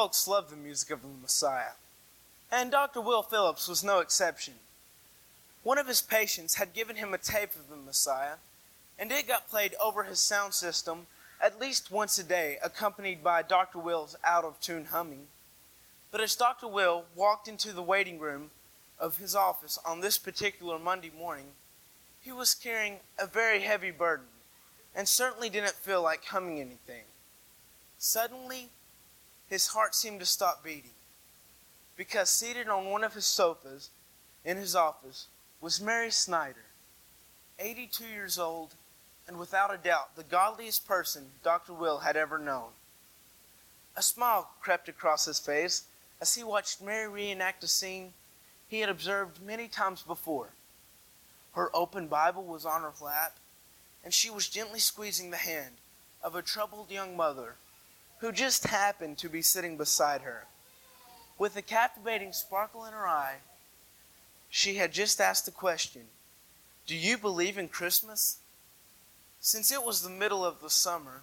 Folks 0.00 0.26
love 0.26 0.48
the 0.48 0.56
music 0.56 0.90
of 0.92 1.02
the 1.02 1.08
Messiah, 1.08 1.72
and 2.50 2.70
Dr. 2.70 3.02
Will 3.02 3.22
Phillips 3.22 3.68
was 3.68 3.84
no 3.84 3.98
exception. 3.98 4.54
One 5.62 5.76
of 5.76 5.88
his 5.88 6.00
patients 6.00 6.54
had 6.54 6.72
given 6.72 6.96
him 6.96 7.12
a 7.12 7.18
tape 7.18 7.54
of 7.54 7.68
the 7.68 7.76
Messiah, 7.76 8.36
and 8.98 9.12
it 9.12 9.28
got 9.28 9.50
played 9.50 9.74
over 9.78 10.04
his 10.04 10.18
sound 10.18 10.54
system 10.54 11.06
at 11.38 11.60
least 11.60 11.90
once 11.90 12.18
a 12.18 12.22
day, 12.22 12.56
accompanied 12.64 13.22
by 13.22 13.42
Dr. 13.42 13.78
Will's 13.78 14.16
out 14.24 14.42
of 14.42 14.58
tune 14.58 14.86
humming. 14.86 15.26
But 16.10 16.22
as 16.22 16.34
Dr. 16.34 16.66
Will 16.66 17.04
walked 17.14 17.46
into 17.46 17.70
the 17.70 17.82
waiting 17.82 18.18
room 18.18 18.52
of 18.98 19.18
his 19.18 19.34
office 19.34 19.78
on 19.84 20.00
this 20.00 20.16
particular 20.16 20.78
Monday 20.78 21.10
morning, 21.14 21.48
he 22.22 22.32
was 22.32 22.54
carrying 22.54 23.00
a 23.18 23.26
very 23.26 23.60
heavy 23.60 23.90
burden 23.90 24.28
and 24.96 25.06
certainly 25.06 25.50
didn't 25.50 25.72
feel 25.72 26.00
like 26.00 26.24
humming 26.24 26.58
anything. 26.58 27.04
Suddenly, 27.98 28.70
his 29.50 29.66
heart 29.66 29.94
seemed 29.94 30.20
to 30.20 30.26
stop 30.26 30.64
beating 30.64 30.92
because 31.96 32.30
seated 32.30 32.68
on 32.68 32.86
one 32.86 33.04
of 33.04 33.14
his 33.14 33.26
sofas 33.26 33.90
in 34.44 34.56
his 34.56 34.74
office 34.74 35.26
was 35.60 35.80
Mary 35.80 36.10
Snyder, 36.10 36.64
82 37.58 38.04
years 38.04 38.38
old 38.38 38.74
and 39.28 39.38
without 39.38 39.74
a 39.74 39.76
doubt 39.76 40.16
the 40.16 40.22
godliest 40.22 40.86
person 40.86 41.26
Dr. 41.42 41.74
Will 41.74 41.98
had 41.98 42.16
ever 42.16 42.38
known. 42.38 42.70
A 43.96 44.02
smile 44.02 44.48
crept 44.62 44.88
across 44.88 45.26
his 45.26 45.40
face 45.40 45.84
as 46.20 46.34
he 46.34 46.44
watched 46.44 46.80
Mary 46.80 47.08
reenact 47.08 47.64
a 47.64 47.68
scene 47.68 48.12
he 48.68 48.80
had 48.80 48.88
observed 48.88 49.42
many 49.42 49.66
times 49.66 50.02
before. 50.02 50.50
Her 51.54 51.74
open 51.74 52.06
Bible 52.06 52.44
was 52.44 52.64
on 52.64 52.82
her 52.82 52.92
lap, 53.02 53.36
and 54.04 54.14
she 54.14 54.30
was 54.30 54.48
gently 54.48 54.78
squeezing 54.78 55.30
the 55.30 55.36
hand 55.36 55.74
of 56.22 56.36
a 56.36 56.42
troubled 56.42 56.90
young 56.90 57.16
mother 57.16 57.56
who 58.20 58.32
just 58.32 58.66
happened 58.66 59.18
to 59.18 59.28
be 59.28 59.42
sitting 59.42 59.76
beside 59.76 60.20
her. 60.22 60.46
With 61.38 61.56
a 61.56 61.62
captivating 61.62 62.32
sparkle 62.32 62.84
in 62.84 62.92
her 62.92 63.08
eye, 63.08 63.36
she 64.50 64.74
had 64.74 64.92
just 64.92 65.20
asked 65.20 65.46
the 65.46 65.50
question 65.50 66.02
Do 66.86 66.96
you 66.96 67.16
believe 67.16 67.56
in 67.56 67.68
Christmas? 67.68 68.38
Since 69.40 69.72
it 69.72 69.82
was 69.82 70.02
the 70.02 70.10
middle 70.10 70.44
of 70.44 70.60
the 70.60 70.68
summer, 70.68 71.22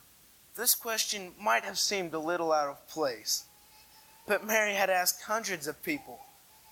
this 0.56 0.74
question 0.74 1.34
might 1.40 1.63
have 1.63 1.78
seemed 1.78 2.16
a 2.16 2.19
little 2.19 2.52
out 2.52 2.68
of 2.68 2.88
place. 2.88 3.44
But 4.28 4.46
Mary 4.46 4.74
had 4.74 4.90
asked 4.90 5.22
hundreds 5.24 5.68
of 5.68 5.84
people 5.84 6.19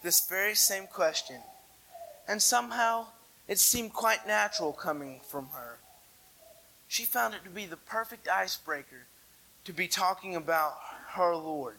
this 0.01 0.27
very 0.27 0.55
same 0.55 0.87
question, 0.87 1.41
and 2.27 2.41
somehow 2.41 3.07
it 3.47 3.59
seemed 3.59 3.93
quite 3.93 4.25
natural 4.25 4.73
coming 4.73 5.21
from 5.29 5.49
her. 5.53 5.77
She 6.87 7.05
found 7.05 7.35
it 7.35 7.43
to 7.43 7.49
be 7.51 7.67
the 7.67 7.77
perfect 7.77 8.27
icebreaker 8.27 9.05
to 9.65 9.73
be 9.73 9.87
talking 9.87 10.35
about 10.35 10.77
her 11.09 11.35
Lord. 11.35 11.77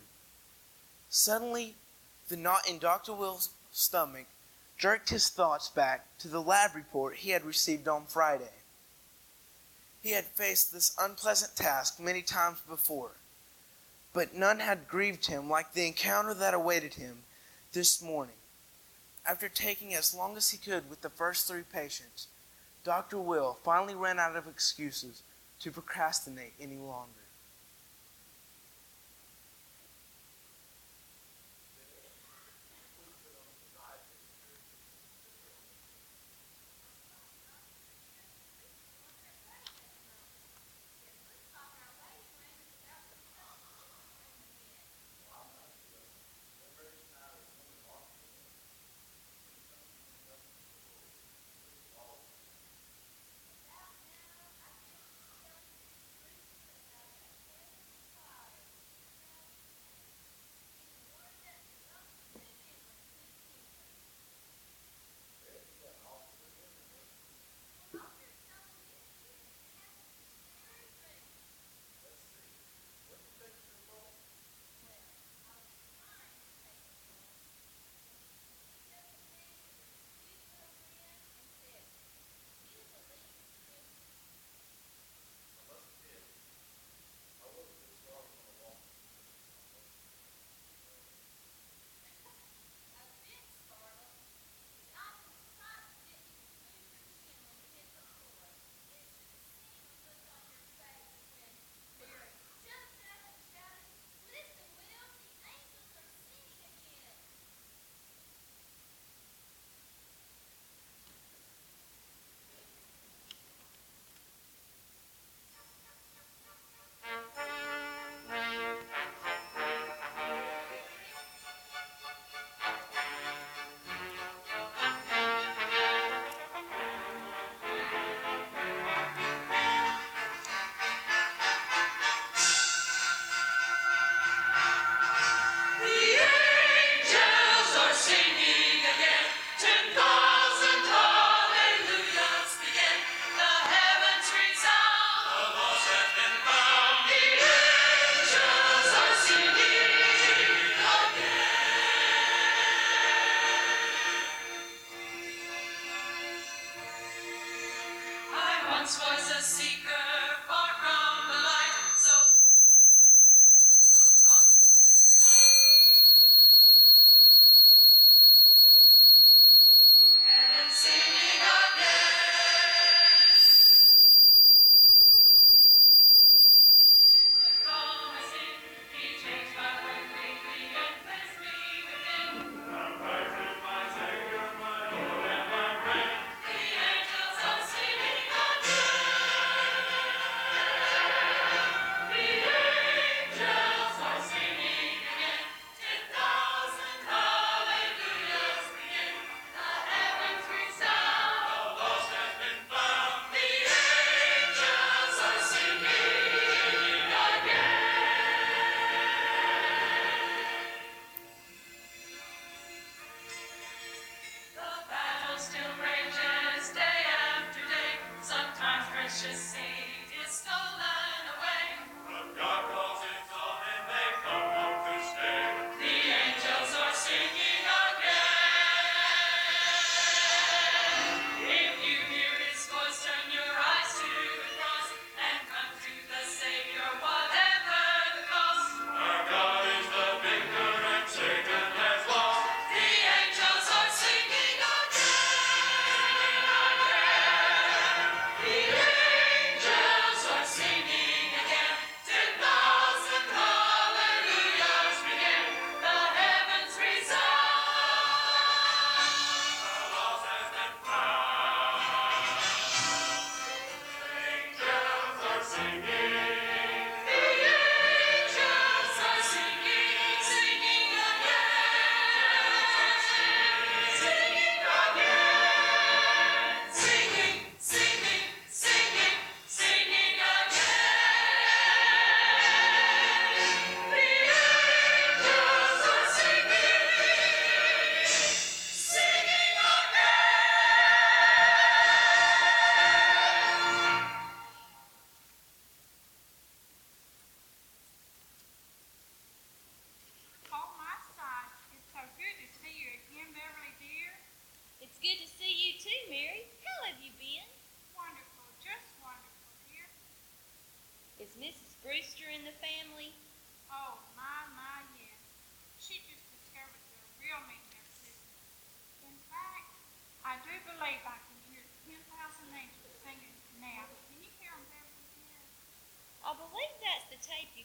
Suddenly, 1.08 1.74
the 2.28 2.36
knot 2.36 2.68
in 2.68 2.78
Dr. 2.78 3.14
Will's 3.14 3.50
stomach 3.72 4.26
jerked 4.76 5.10
his 5.10 5.28
thoughts 5.28 5.68
back 5.68 6.06
to 6.18 6.28
the 6.28 6.42
lab 6.42 6.74
report 6.74 7.16
he 7.16 7.30
had 7.30 7.44
received 7.44 7.88
on 7.88 8.04
Friday. 8.06 8.50
He 10.02 10.10
had 10.10 10.24
faced 10.24 10.72
this 10.72 10.94
unpleasant 11.00 11.56
task 11.56 11.98
many 11.98 12.22
times 12.22 12.58
before, 12.68 13.12
but 14.12 14.34
none 14.34 14.60
had 14.60 14.88
grieved 14.88 15.26
him 15.26 15.48
like 15.48 15.72
the 15.72 15.86
encounter 15.86 16.34
that 16.34 16.54
awaited 16.54 16.94
him 16.94 17.22
this 17.72 18.02
morning. 18.02 18.34
After 19.28 19.48
taking 19.48 19.94
as 19.94 20.14
long 20.14 20.36
as 20.36 20.50
he 20.50 20.58
could 20.58 20.88
with 20.90 21.02
the 21.02 21.10
first 21.10 21.48
three 21.48 21.64
patients, 21.72 22.28
Dr. 22.84 23.18
Will 23.18 23.58
finally 23.64 23.94
ran 23.94 24.20
out 24.20 24.36
of 24.36 24.46
excuses 24.46 25.22
to 25.60 25.72
procrastinate 25.72 26.52
any 26.60 26.76
longer. 26.76 27.25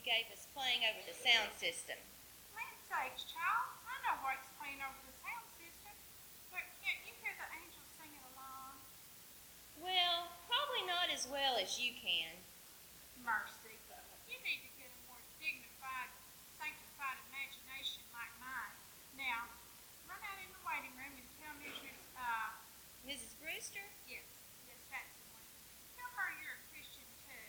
You 0.02 0.10
gave 0.10 0.26
us 0.34 0.50
playing 0.58 0.82
over 0.90 0.98
the 1.06 1.14
sound 1.14 1.54
system. 1.62 1.94
Land 2.58 2.78
sakes, 2.90 3.22
child. 3.30 3.70
I 3.86 3.94
know 4.02 4.18
what's 4.26 4.50
playing 4.58 4.82
over 4.82 4.98
the 5.06 5.14
sound 5.22 5.46
system. 5.62 5.94
But 6.50 6.66
can't 6.82 7.06
you 7.06 7.14
hear 7.22 7.38
the 7.38 7.46
angels 7.62 7.86
singing 8.02 8.26
along? 8.34 8.82
Well, 9.78 10.26
probably 10.50 10.90
not 10.90 11.14
as 11.14 11.30
well 11.30 11.62
as 11.62 11.78
you 11.78 11.94
can. 11.94 12.34
Mercy. 13.22 13.78
You 14.26 14.42
need 14.42 14.66
to 14.66 14.72
get 14.82 14.90
a 14.90 15.00
more 15.06 15.22
dignified, 15.38 16.10
sanctified 16.58 17.22
imagination 17.30 18.02
like 18.10 18.34
mine. 18.42 18.74
Now, 19.22 19.54
run 20.10 20.18
out 20.18 20.40
in 20.42 20.50
the 20.50 20.64
waiting 20.66 20.98
room 20.98 21.14
and 21.14 21.28
tell 21.38 21.54
Mrs. 21.62 22.00
Uh, 22.18 22.58
Mrs. 23.06 23.38
Brewster? 23.38 23.86
yes, 24.10 24.26
yes, 24.66 24.82
that's 24.90 25.14
the 25.14 25.26
one. 25.30 25.46
Tell 25.94 26.10
her 26.18 26.34
you're 26.42 26.58
a 26.58 26.64
Christian 26.74 27.06
too. 27.28 27.46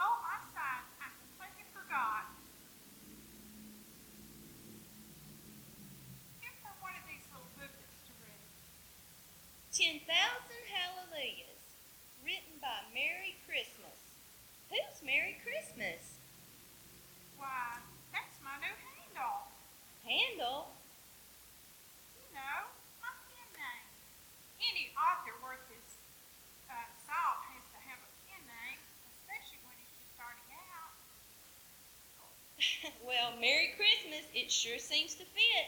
Oh, 0.00 0.16
my 0.26 0.36
side, 0.50 0.84
I 0.98 1.06
completely 1.22 1.66
forgot. 1.70 2.26
Give 6.42 6.56
her 6.66 6.74
one 6.82 6.96
of 6.98 7.04
these 7.06 7.22
little 7.30 7.46
booklets 7.54 7.98
to 8.10 8.12
read. 8.24 8.48
10,000 9.74 10.06
Hallelujahs, 10.06 11.58
written 12.22 12.62
by 12.62 12.86
Merry 12.94 13.34
Christmas. 13.42 13.98
Who's 14.70 15.02
Merry 15.02 15.34
Christmas? 15.42 16.14
Why, 17.34 17.82
that's 18.14 18.38
my 18.46 18.54
new 18.62 18.70
handle. 18.70 19.50
Handle? 20.06 20.70
You 22.14 22.38
know, 22.38 22.70
my 23.02 23.10
pen 23.26 23.50
name. 23.58 23.86
Any 24.62 24.94
author 24.94 25.34
worth 25.42 25.66
his 25.66 25.98
uh, 26.70 26.86
salt 27.02 27.42
has 27.50 27.66
to 27.74 27.78
have 27.90 27.98
a 27.98 28.10
pen 28.30 28.46
name, 28.46 28.78
especially 29.10 29.58
when 29.66 29.74
he's 29.82 29.90
just 29.98 30.14
starting 30.14 30.50
out. 30.70 30.94
well, 33.10 33.34
Merry 33.42 33.74
Christmas, 33.74 34.22
it 34.38 34.54
sure 34.54 34.78
seems 34.78 35.18
to 35.18 35.26
fit. 35.34 35.66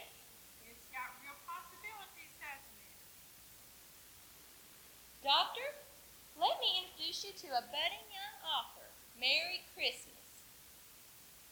It's 0.63 0.87
got 0.95 1.11
real 1.19 1.35
possibilities, 1.43 2.31
doesn't 2.39 2.79
it? 2.87 2.95
Doctor, 5.27 5.67
let 6.39 6.55
me 6.63 6.87
introduce 6.87 7.25
you 7.26 7.26
to 7.37 7.53
a 7.53 7.61
budding 7.69 8.07
young 8.09 8.35
author. 8.49 8.89
Merry 9.21 9.61
Christmas. 9.77 10.25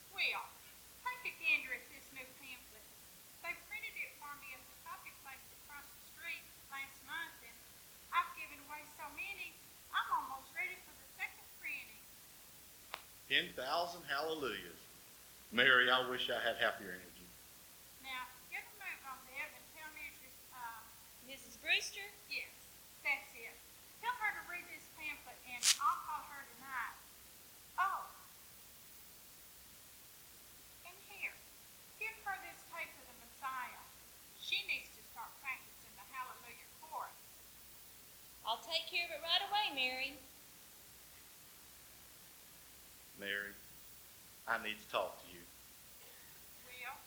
Well, 0.10 0.50
take 1.06 1.30
a 1.30 1.34
gander 1.38 1.78
at 1.78 1.86
this 1.94 2.10
new 2.10 2.26
pamphlet. 2.42 2.86
They 3.46 3.54
printed 3.70 3.94
it 3.94 4.18
for 4.18 4.34
me 4.42 4.50
at 4.58 4.66
the 4.66 4.78
copy 4.82 5.14
place 5.22 5.46
across 5.62 5.86
the 5.86 6.02
street 6.10 6.42
last 6.74 6.98
month, 7.06 7.38
and 7.46 7.54
I've 8.10 8.34
given 8.34 8.58
away 8.66 8.82
so 8.98 9.06
many, 9.14 9.54
I'm 9.94 10.10
almost 10.10 10.50
ready 10.58 10.74
for 10.90 10.94
the 10.98 11.06
second 11.22 11.46
printing. 11.62 12.02
10,000 13.30 13.54
hallelujahs. 14.10 14.82
Mary, 15.54 15.86
I 15.94 16.02
wish 16.10 16.34
I 16.34 16.42
had 16.42 16.58
happier 16.58 16.98
your 16.98 16.98
energy. 16.98 17.30
Now, 18.02 18.26
get 18.50 18.66
a 18.66 18.74
move 18.82 19.02
on, 19.06 19.22
Bev, 19.30 19.54
and 19.54 19.66
tell 19.78 19.90
Mrs. 19.94 20.34
Uh, 20.50 20.82
Mrs. 21.30 21.62
Brewster? 21.62 22.10
Yes, 22.26 22.50
that's 23.06 23.30
it. 23.38 23.54
Tell 24.06 24.18
her 24.22 24.34
to 24.38 24.44
read 24.50 24.66
this 24.70 24.86
pamphlet 24.94 25.36
and 25.50 25.66
I'll 25.82 25.98
call 26.06 26.22
her 26.30 26.46
tonight. 26.46 26.98
Oh. 27.82 28.06
And 30.86 30.94
here, 31.10 31.34
give 31.98 32.14
her 32.22 32.38
this 32.46 32.62
tape 32.70 32.94
of 33.02 33.06
the 33.10 33.18
Messiah. 33.18 33.82
She 34.38 34.62
needs 34.70 34.94
to 34.94 35.02
start 35.10 35.34
practicing 35.42 35.90
the 35.98 36.06
Hallelujah 36.14 36.70
chorus. 36.86 37.18
I'll 38.46 38.62
take 38.76 38.92
care 38.92 39.08
of 39.08 39.16
it 39.16 39.24
right 39.24 39.44
away, 39.48 39.66
Mary. 39.72 40.12
Mary, 43.16 43.56
I 44.52 44.60
need 44.60 44.76
to 44.76 44.88
talk 44.92 45.16
to 45.24 45.28
you. 45.32 45.40
Will, 46.68 47.00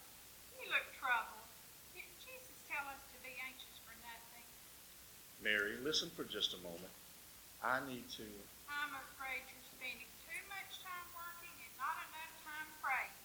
you 0.56 0.64
look 0.72 0.88
troubled. 0.96 1.44
Didn't 1.92 2.16
Jesus 2.24 2.56
tell 2.64 2.88
us 2.88 3.04
to 3.12 3.16
be 3.20 3.36
anxious 3.44 3.76
for 3.84 3.92
nothing? 4.00 4.48
Mary, 5.44 5.76
listen 5.84 6.08
for 6.16 6.24
just 6.24 6.56
a 6.56 6.60
moment. 6.64 6.94
I 7.60 7.84
need 7.84 8.08
to. 8.16 8.24
I'm 8.72 8.96
afraid 8.96 9.44
you're 9.52 9.68
spending 9.76 10.08
too 10.24 10.40
much 10.48 10.80
time 10.80 11.08
working 11.12 11.52
and 11.52 11.74
not 11.76 12.00
enough 12.08 12.32
time 12.48 12.68
praying. 12.80 13.16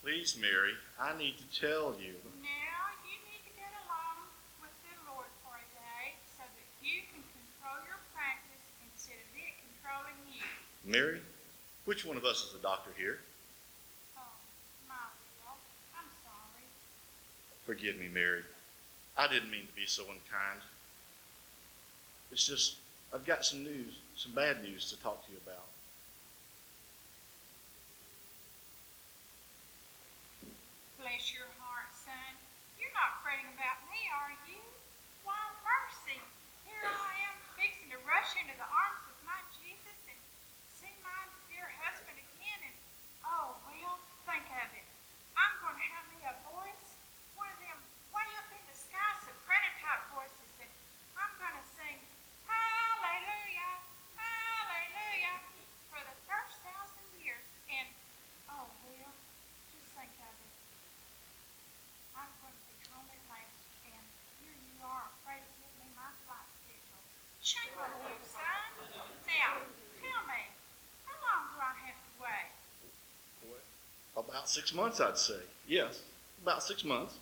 Please, 0.00 0.32
Mary, 0.40 0.80
I 0.96 1.12
need 1.20 1.36
to 1.36 1.46
tell 1.52 1.92
you. 2.00 2.16
Now 2.40 2.80
you 3.04 3.20
need 3.20 3.44
to 3.44 3.52
get 3.52 3.68
along 3.84 4.32
with 4.64 4.72
the 4.80 4.96
Lord 5.12 5.28
for 5.44 5.60
a 5.60 5.66
day 5.76 6.16
so 6.40 6.46
that 6.46 6.68
you 6.80 7.04
can 7.12 7.20
control 7.66 7.82
your 7.90 7.98
practice 8.14 8.62
instead 8.86 9.18
of 9.18 9.30
it 9.34 9.58
controlling 9.58 10.20
you. 10.30 10.46
Mary, 10.86 11.20
which 11.84 12.06
one 12.06 12.16
of 12.16 12.24
us 12.24 12.44
is 12.44 12.52
the 12.52 12.62
doctor 12.62 12.90
here? 12.96 13.18
Oh, 14.16 14.22
my. 14.88 14.94
I'm 15.98 16.10
sorry. 16.22 16.64
Forgive 17.66 17.98
me, 17.98 18.08
Mary. 18.12 18.42
I 19.18 19.26
didn't 19.26 19.50
mean 19.50 19.66
to 19.66 19.74
be 19.74 19.86
so 19.86 20.02
unkind. 20.04 20.62
It's 22.30 22.46
just, 22.46 22.76
I've 23.12 23.26
got 23.26 23.44
some 23.44 23.64
news, 23.64 23.98
some 24.14 24.30
bad 24.32 24.62
news 24.62 24.90
to 24.90 24.96
talk 25.02 25.26
to 25.26 25.32
you 25.32 25.38
about. 25.42 25.66
Bless 31.02 31.34
your 31.34 31.50
heart, 31.58 31.90
son. 31.90 32.32
You're 32.78 32.94
not 32.94 33.24
fretting 33.26 33.50
about 33.58 33.82
me, 33.90 33.98
are 34.22 34.34
you? 34.46 34.62
Why, 35.26 35.38
mercy. 35.66 36.22
Here 36.62 36.86
I 36.86 37.14
am 37.26 37.36
fixing 37.58 37.90
to 37.90 37.98
rush 38.06 38.38
into 38.38 38.54
the 38.54 38.68
arms 38.70 39.02
of 39.10 39.18
my 39.26 39.38
Jesus 39.58 39.98
and 40.06 40.18
see 40.76 40.92
my 41.00 41.20
dear 41.48 41.64
husband 41.80 42.20
again. 42.20 42.60
And, 42.68 42.76
oh, 43.24 43.56
well, 43.64 43.96
think 44.28 44.44
of 44.50 44.68
it. 44.76 44.86
I'm 45.38 45.54
going 45.64 45.78
to 45.78 45.88
have 45.94 46.06
me 46.12 46.20
a 46.26 46.34
voice, 46.52 46.86
one 47.38 47.48
of 47.48 47.58
them 47.62 47.78
way 48.10 48.26
up 48.42 48.50
in 48.50 48.60
the 48.66 48.76
sky 48.76 49.10
soprano 49.22 49.70
type 49.78 50.02
voices, 50.10 50.52
and 50.58 50.72
I'm 51.14 51.32
going 51.38 51.54
to 51.54 51.66
sing 51.78 51.96
Hallelujah, 52.50 53.72
Hallelujah 54.16 55.36
for 55.92 56.00
the 56.02 56.16
first 56.26 56.56
thousand 56.64 57.06
years. 57.20 57.44
And, 57.68 57.86
oh, 58.50 58.66
well, 58.88 59.12
just 59.70 59.90
think 59.92 60.14
of 60.22 60.34
it. 60.34 60.52
I'm 62.16 62.32
going 62.40 62.56
to 62.56 62.64
be 62.72 62.76
home 62.88 63.08
at 63.12 63.22
last, 63.28 63.60
and 63.84 64.04
here 64.40 64.56
you 64.56 64.76
are 64.80 65.04
afraid 65.20 65.44
to 65.44 65.52
give 65.60 65.74
me 65.76 65.88
my 65.92 66.08
flight 66.24 66.48
schedule. 66.64 67.02
Shame 67.44 67.76
on 67.76 67.92
you, 68.08 68.16
son. 68.24 68.88
Now, 69.28 69.60
tell 70.00 70.22
me, 70.24 70.42
how 71.04 71.16
long 71.20 71.42
do 71.52 71.56
I 71.60 71.74
have 71.84 71.98
to 72.00 72.12
wait? 72.16 72.56
About 74.46 74.52
six 74.52 74.72
months, 74.72 75.00
I'd 75.00 75.18
say. 75.18 75.40
Yes, 75.66 76.02
about 76.40 76.62
six 76.62 76.84
months. 76.84 77.14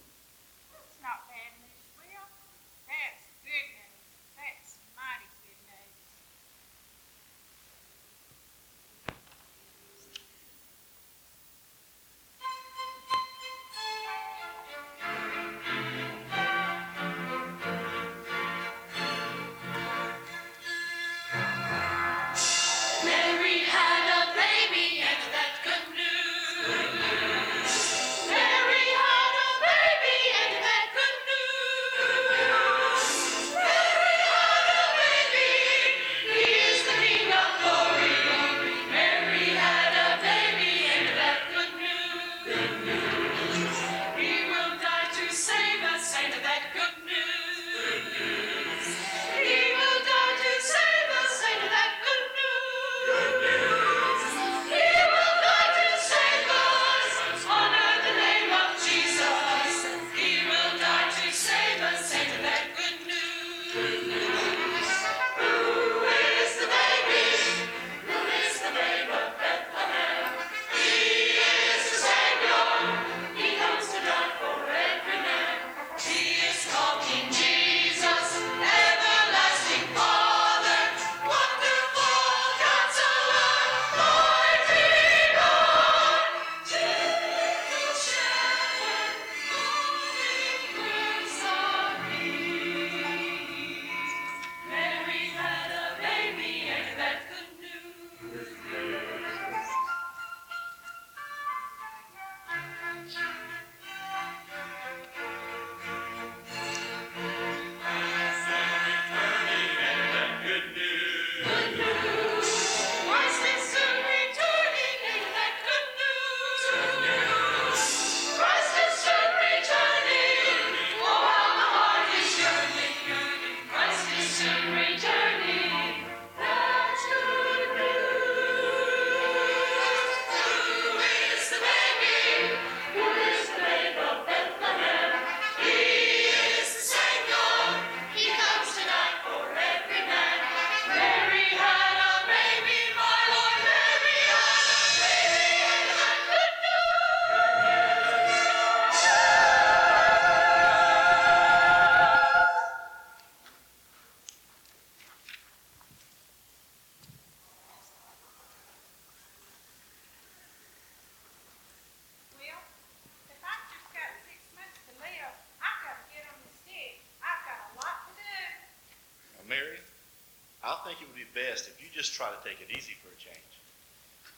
Best 171.34 171.66
if 171.68 171.82
you 171.82 171.90
just 171.90 172.14
try 172.14 172.30
to 172.30 172.40
take 172.46 172.62
it 172.62 172.70
easy 172.70 172.94
for 173.02 173.10
a 173.10 173.18
change. 173.18 173.52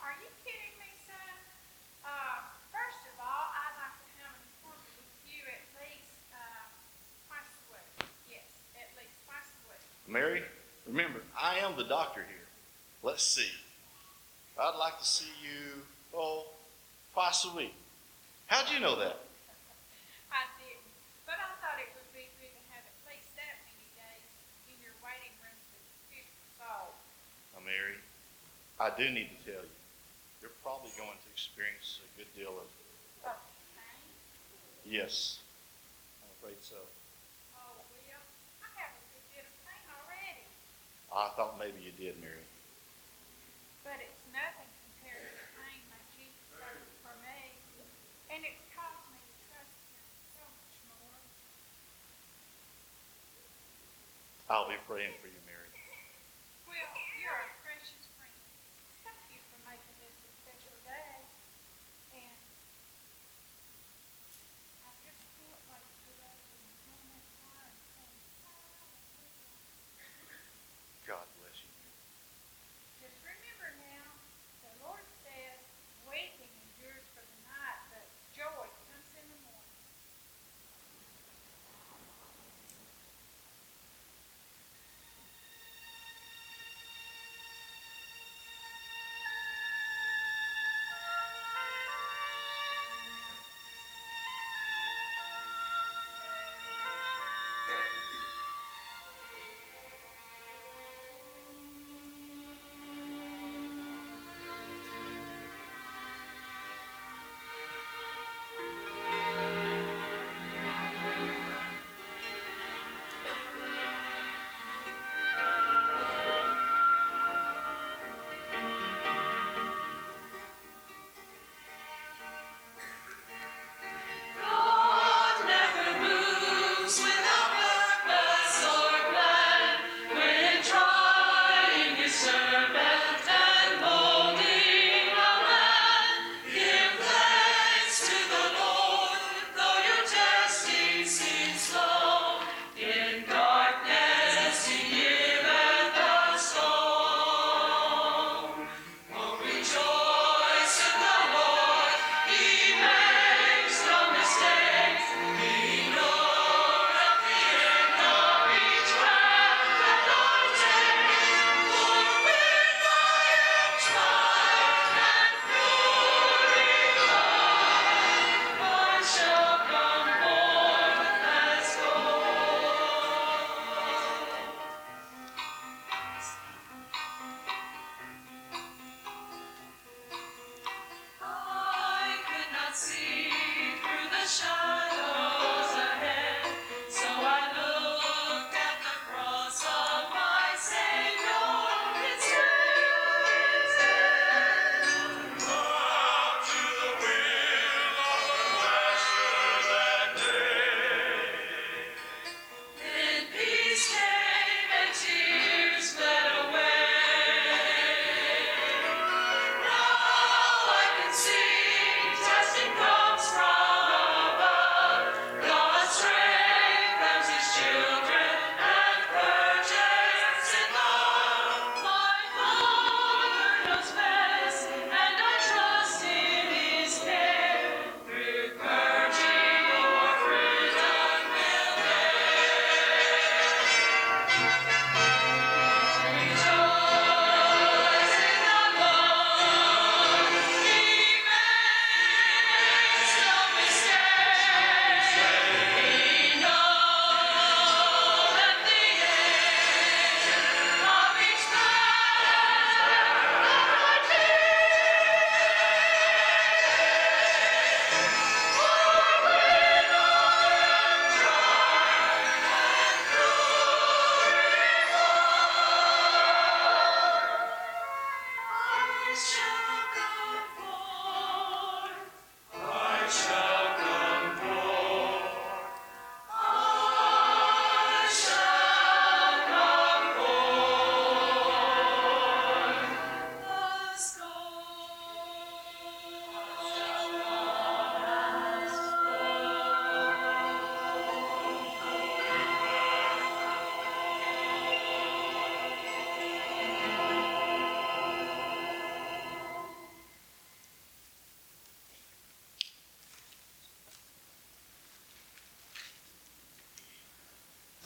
Are 0.01 0.17
you 0.17 0.29
kidding 0.43 0.75
me, 0.81 0.89
son? 1.05 1.37
Uh, 2.03 2.41
first 2.73 3.05
of 3.13 3.15
all, 3.21 3.45
I'd 3.53 3.77
like 3.77 3.97
to 4.01 4.09
have 4.25 4.33
an 4.33 4.45
appointment 4.59 4.97
with 4.97 5.13
you 5.29 5.41
at 5.45 5.65
least 5.85 6.17
uh, 6.33 6.65
twice 7.29 7.53
a 7.53 7.65
week. 7.77 8.09
Yes, 8.33 8.49
at 8.81 8.89
least 8.97 9.13
twice 9.29 9.49
a 9.53 9.63
week. 9.69 9.85
Mary, 10.09 10.41
remember, 10.89 11.21
I 11.37 11.61
am 11.61 11.77
the 11.77 11.85
doctor 11.85 12.25
here. 12.25 12.49
Let's 13.05 13.23
see. 13.23 13.53
I'd 14.57 14.81
like 14.81 14.97
to 14.99 15.05
see 15.05 15.31
you, 15.45 15.85
oh, 16.17 16.49
twice 17.13 17.45
a 17.45 17.53
week. 17.53 17.77
How'd 18.49 18.73
you 18.73 18.81
know 18.81 18.97
that? 18.97 19.21
I 20.33 20.43
didn't, 20.57 20.87
but 21.29 21.37
I 21.37 21.51
thought 21.61 21.77
it 21.77 21.93
would 21.93 22.09
be 22.17 22.25
good 22.41 22.49
to 22.57 22.63
have 22.73 22.81
at 22.89 22.97
least 23.05 23.29
that 23.37 23.61
many 23.69 23.85
days 24.01 24.33
in 24.71 24.81
your 24.81 24.97
waiting 25.05 25.35
room 25.45 25.59
for 25.69 25.77
the 25.77 25.93
future 26.09 26.47
soul. 26.57 26.95
Now, 27.53 27.69
Mary, 27.69 28.01
I 28.77 28.93
do 28.93 29.09
need 29.09 29.33
to 29.33 29.41
tell 29.49 29.65
you, 29.65 29.77
you're 30.45 30.53
probably 30.61 30.93
going 31.01 31.17
to 31.17 31.29
experience 31.33 32.05
a 32.05 32.09
good 32.21 32.29
deal 32.37 32.53
of, 32.61 32.69
yes, 34.85 35.41
I'm 36.21 36.29
afraid 36.37 36.61
so. 36.61 36.77
Oh, 37.57 37.81
Will, 37.89 38.21
I 38.61 38.69
have 38.77 38.93
a 38.93 39.05
good 39.17 39.27
bit 39.33 39.45
of 39.49 39.55
pain 39.65 39.81
already. 39.97 40.45
I 41.09 41.33
thought 41.41 41.57
maybe 41.57 41.81
you 41.81 41.97
did, 41.97 42.21
Mary. 42.21 42.45
But 43.81 43.97
it's 44.05 44.25
nothing 44.29 44.69
compared 44.69 45.25
to 45.25 45.33
the 45.41 45.49
pain 45.57 45.81
my 45.89 45.97
Jesus 46.13 46.37
suffered 46.53 46.93
for 47.01 47.17
me. 47.25 47.57
And 48.29 48.45
it's 48.45 48.61
caused 48.77 49.09
me 49.09 49.25
to 49.25 49.35
trust 49.49 49.73
him 49.89 50.05
so 50.37 50.45
much 50.45 50.77
more. 50.93 51.17
I'll 54.53 54.69
be 54.69 54.77
praying 54.85 55.17
for 55.25 55.33
you, 55.33 55.36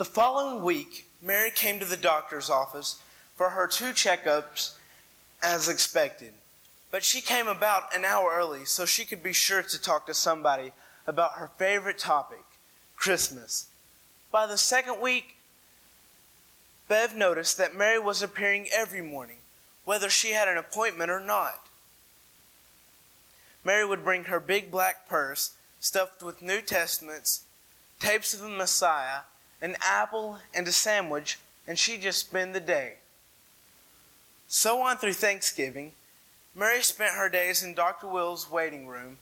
The 0.00 0.06
following 0.06 0.64
week, 0.64 1.04
Mary 1.20 1.50
came 1.50 1.78
to 1.78 1.84
the 1.84 1.94
doctor's 1.94 2.48
office 2.48 3.02
for 3.36 3.50
her 3.50 3.66
two 3.66 3.92
checkups 3.92 4.72
as 5.42 5.68
expected. 5.68 6.32
But 6.90 7.04
she 7.04 7.20
came 7.20 7.46
about 7.46 7.94
an 7.94 8.06
hour 8.06 8.30
early 8.32 8.64
so 8.64 8.86
she 8.86 9.04
could 9.04 9.22
be 9.22 9.34
sure 9.34 9.62
to 9.62 9.78
talk 9.78 10.06
to 10.06 10.14
somebody 10.14 10.72
about 11.06 11.34
her 11.34 11.50
favorite 11.58 11.98
topic, 11.98 12.46
Christmas. 12.96 13.66
By 14.32 14.46
the 14.46 14.56
second 14.56 15.02
week, 15.02 15.36
Bev 16.88 17.14
noticed 17.14 17.58
that 17.58 17.76
Mary 17.76 17.98
was 17.98 18.22
appearing 18.22 18.68
every 18.72 19.02
morning, 19.02 19.40
whether 19.84 20.08
she 20.08 20.30
had 20.30 20.48
an 20.48 20.56
appointment 20.56 21.10
or 21.10 21.20
not. 21.20 21.66
Mary 23.64 23.84
would 23.84 24.02
bring 24.02 24.24
her 24.24 24.40
big 24.40 24.70
black 24.70 25.06
purse 25.10 25.50
stuffed 25.78 26.22
with 26.22 26.40
New 26.40 26.62
Testaments, 26.62 27.42
tapes 27.98 28.32
of 28.32 28.40
the 28.40 28.48
Messiah, 28.48 29.24
an 29.62 29.76
apple, 29.80 30.38
and 30.54 30.66
a 30.66 30.72
sandwich, 30.72 31.38
and 31.66 31.78
she'd 31.78 32.02
just 32.02 32.20
spend 32.20 32.54
the 32.54 32.60
day. 32.60 32.94
So 34.48 34.80
on 34.82 34.96
through 34.96 35.12
Thanksgiving, 35.12 35.92
Mary 36.54 36.82
spent 36.82 37.14
her 37.14 37.28
days 37.28 37.62
in 37.62 37.74
Dr. 37.74 38.08
Will's 38.08 38.50
waiting 38.50 38.86
room 38.86 39.18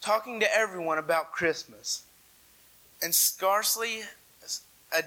talking 0.00 0.40
to 0.40 0.54
everyone 0.54 0.98
about 0.98 1.32
Christmas. 1.32 2.02
And 3.02 3.14
scarcely 3.14 4.02
a, 4.92 5.02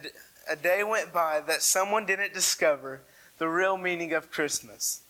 a 0.50 0.56
day 0.56 0.84
went 0.84 1.14
by 1.14 1.42
that 1.42 1.62
someone 1.62 2.06
didn't 2.06 2.34
discover 2.34 3.02
the 3.38 3.48
real 3.48 3.78
meaning 3.78 4.14
of 4.14 4.32
Christmas. 4.32 5.02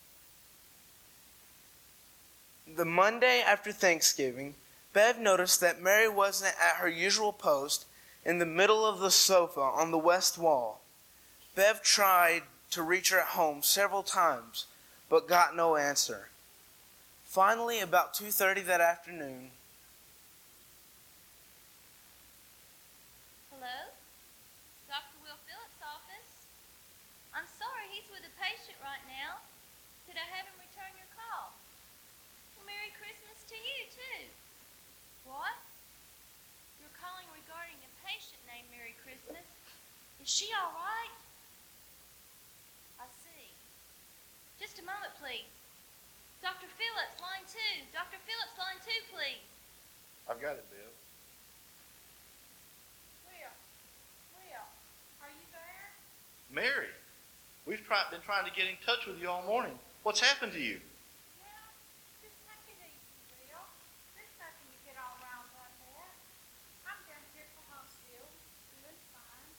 The 2.75 2.85
Monday 2.85 3.43
after 3.45 3.71
Thanksgiving, 3.71 4.55
Bev 4.93 5.19
noticed 5.19 5.59
that 5.61 5.81
Mary 5.81 6.09
wasn't 6.09 6.55
at 6.59 6.77
her 6.77 6.89
usual 6.89 7.33
post 7.33 7.85
in 8.25 8.39
the 8.39 8.45
middle 8.45 8.85
of 8.85 8.99
the 8.99 9.11
sofa 9.11 9.61
on 9.61 9.91
the 9.91 9.97
west 9.97 10.37
wall. 10.37 10.81
Bev 11.55 11.81
tried 11.81 12.43
to 12.71 12.81
reach 12.81 13.11
her 13.11 13.19
at 13.19 13.27
home 13.27 13.61
several 13.61 14.03
times, 14.03 14.65
but 15.09 15.27
got 15.27 15.55
no 15.55 15.75
answer. 15.77 16.29
Finally, 17.23 17.79
about 17.79 18.13
2:30 18.13 18.61
that 18.63 18.81
afternoon, 18.81 19.51
Hello? 23.51 23.91
Dr. 24.87 25.17
Will 25.25 25.39
Phillips' 25.49 25.81
office? 25.81 26.31
I'm 27.33 27.47
sorry, 27.59 27.89
he's 27.91 28.07
with 28.13 28.23
a 28.27 28.33
patient 28.37 28.77
right 28.83 29.01
now. 29.09 29.41
Could 30.05 30.21
I 30.21 30.27
have 30.37 30.45
him 30.45 30.57
return 30.61 30.91
your 30.95 31.09
call? 31.17 31.55
Well, 32.55 32.65
Merry 32.69 32.93
Christmas 32.93 33.41
to 33.49 33.57
you, 33.57 33.79
too. 33.89 34.29
What? 35.25 35.57
You're 36.77 36.93
calling 36.99 37.25
regarding 37.33 37.81
a 37.81 37.91
patient 38.05 38.39
named 38.45 38.69
Merry 38.69 38.93
Christmas? 39.01 39.43
Is 40.21 40.24
she 40.35 40.51
all 40.51 40.75
right? 40.75 41.15
I 42.99 43.07
see. 43.23 43.47
Just 44.59 44.79
a 44.79 44.83
moment, 44.83 45.15
please. 45.15 45.47
Dr. 46.43 46.67
Phillips, 46.75 47.15
line 47.23 47.47
two. 47.47 47.87
Dr. 47.95 48.19
Phillips, 48.27 48.51
line 48.59 48.75
two, 48.83 48.99
please. 49.15 49.39
I've 50.27 50.43
got 50.43 50.59
it, 50.59 50.67
Bill. 50.67 50.91
Will, 53.31 53.55
Will, 54.35 54.67
are 55.23 55.31
you 55.31 55.45
there? 55.55 55.87
Mary, 56.51 56.91
we've 57.63 57.79
been 57.87 58.19
trying 58.27 58.43
to 58.43 58.51
get 58.51 58.67
in 58.67 58.75
touch 58.83 59.07
with 59.07 59.15
you 59.23 59.31
all 59.31 59.47
morning. 59.47 59.79
What's 60.03 60.19
happened 60.19 60.51
to 60.51 60.59
you? 60.59 60.83
Yeah, 61.39 61.63
just 62.19 62.35
take 62.43 62.75
it 62.75 62.79
easy, 62.83 63.23
Will. 63.39 63.63
There's 64.19 64.35
nothing 64.35 64.67
to 64.67 64.79
get 64.83 64.99
all 64.99 65.15
wound 65.23 65.47
up 65.63 65.71
at. 65.95 66.11
I'm 66.91 66.99
down 67.07 67.23
here 67.31 67.47
for 67.55 67.63
Huntsville, 67.71 68.29
doing 68.83 68.99
fine. 69.15 69.49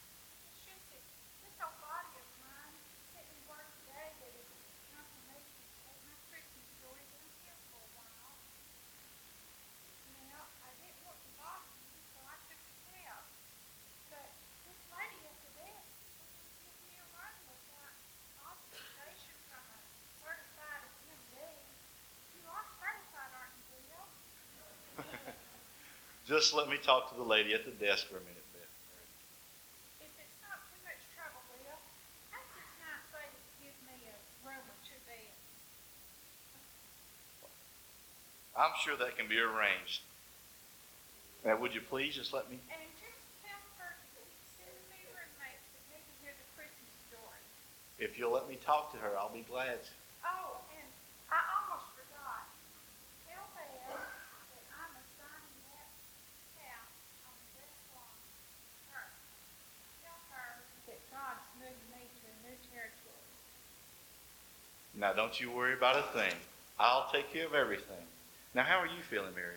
It's 0.51 0.63
just 0.67 0.83
that 0.95 1.03
this 1.43 1.57
old 1.63 1.75
body 1.83 2.15
of 2.15 2.29
mine 2.43 2.75
sent 3.15 3.27
me 3.27 3.39
word 3.51 3.67
today 3.87 4.07
that 4.23 4.33
it's 4.39 4.55
confirmation 4.95 5.51
to 5.63 5.67
take 5.83 5.99
my 6.07 6.15
Christmas 6.31 6.67
story 6.79 7.03
down 7.11 7.27
here 7.43 7.59
for 7.71 7.83
a 7.83 7.91
while. 7.99 8.35
Now, 10.31 10.47
I 10.63 10.71
didn't 10.79 11.03
want 11.03 11.19
to 11.27 11.31
bother 11.43 11.75
you, 11.91 11.99
so 12.15 12.23
I 12.23 12.39
took 12.47 12.63
a 12.63 12.75
cab. 12.95 13.23
But 14.15 14.31
this 14.63 14.79
lady 14.95 15.19
at 15.27 15.39
the 15.43 15.51
desk 15.59 15.91
wouldn't 16.23 16.47
give 16.63 16.79
me 16.87 16.95
a 17.03 17.07
run 17.15 17.35
without 17.51 17.95
authorization 18.47 19.35
from 19.51 19.63
a 19.75 19.79
certified 20.23 20.83
MD. 21.07 21.35
You 22.39 22.43
are 22.47 22.67
certified, 22.79 23.33
aren't 23.35 23.55
you, 23.59 23.67
Bill? 23.87 24.07
Just 26.27 26.55
let 26.55 26.69
me 26.69 26.77
talk 26.83 27.09
to 27.11 27.17
the 27.17 27.23
lady 27.23 27.55
at 27.55 27.65
the 27.65 27.71
desk 27.71 28.11
for 28.11 28.19
a 28.19 28.25
minute, 28.27 28.43
Bill. 28.51 28.67
If 30.03 30.11
it's 30.19 30.39
not 30.43 30.59
too 30.67 30.81
much 30.83 30.99
trouble, 31.15 31.39
Bill, 31.55 31.79
ask 32.35 32.51
this 32.59 32.73
nice 32.83 33.07
lady 33.15 33.39
to 33.39 33.53
give 33.63 33.79
me 33.87 33.95
a 34.11 34.17
room 34.43 34.59
or 34.59 34.79
two 34.83 34.99
beds. 35.07 35.39
I'm 38.59 38.75
sure 38.83 38.99
that 38.99 39.15
can 39.15 39.29
be 39.31 39.39
arranged. 39.39 40.03
Now, 41.47 41.55
would 41.63 41.71
you 41.79 41.81
please 41.81 42.19
just 42.19 42.35
let 42.35 42.51
me? 42.51 42.59
And 42.75 42.83
just 42.99 43.23
tell 43.47 43.63
her 43.79 43.95
to 43.95 44.21
send 44.59 44.75
me 44.91 44.99
roommates 45.15 45.63
that 45.79 45.85
need 45.95 46.03
to 46.03 46.15
hear 46.27 46.35
the 46.35 46.49
Christmas 46.59 46.91
story. 47.07 47.43
If 48.03 48.19
you'll 48.19 48.35
let 48.35 48.51
me 48.51 48.59
talk 48.67 48.91
to 48.91 48.99
her, 48.99 49.15
I'll 49.15 49.31
be 49.31 49.47
glad 49.47 49.79
to. 49.79 49.93
Oh, 50.27 50.59
and 50.75 50.91
I 51.31 51.39
almost 51.39 51.87
forgot. 51.95 52.51
Tell 53.31 53.47
Bev 53.55 53.95
that 53.95 54.65
I'm 54.75 54.91
assigning 54.99 55.61
that 55.71 55.87
house 56.67 56.99
on 57.31 57.37
the 57.37 57.63
west 57.63 57.79
lawn. 57.95 58.19
Her. 58.91 59.07
Tell 60.03 60.19
her 60.35 60.65
that 60.91 60.99
God's 61.15 61.47
moved 61.63 61.85
me 61.95 62.03
to 62.11 62.25
a 62.27 62.37
new 62.43 62.59
territory. 62.75 63.29
Now, 64.99 65.13
don't 65.13 65.39
you 65.39 65.51
worry 65.51 65.75
about 65.75 65.99
a 65.99 66.19
thing. 66.19 66.33
I'll 66.79 67.09
take 67.13 67.33
care 67.33 67.47
of 67.47 67.55
everything. 67.55 67.97
Now, 68.55 68.63
how 68.63 68.79
are 68.79 68.87
you 68.87 69.03
feeling, 69.11 69.35
Mary? 69.35 69.57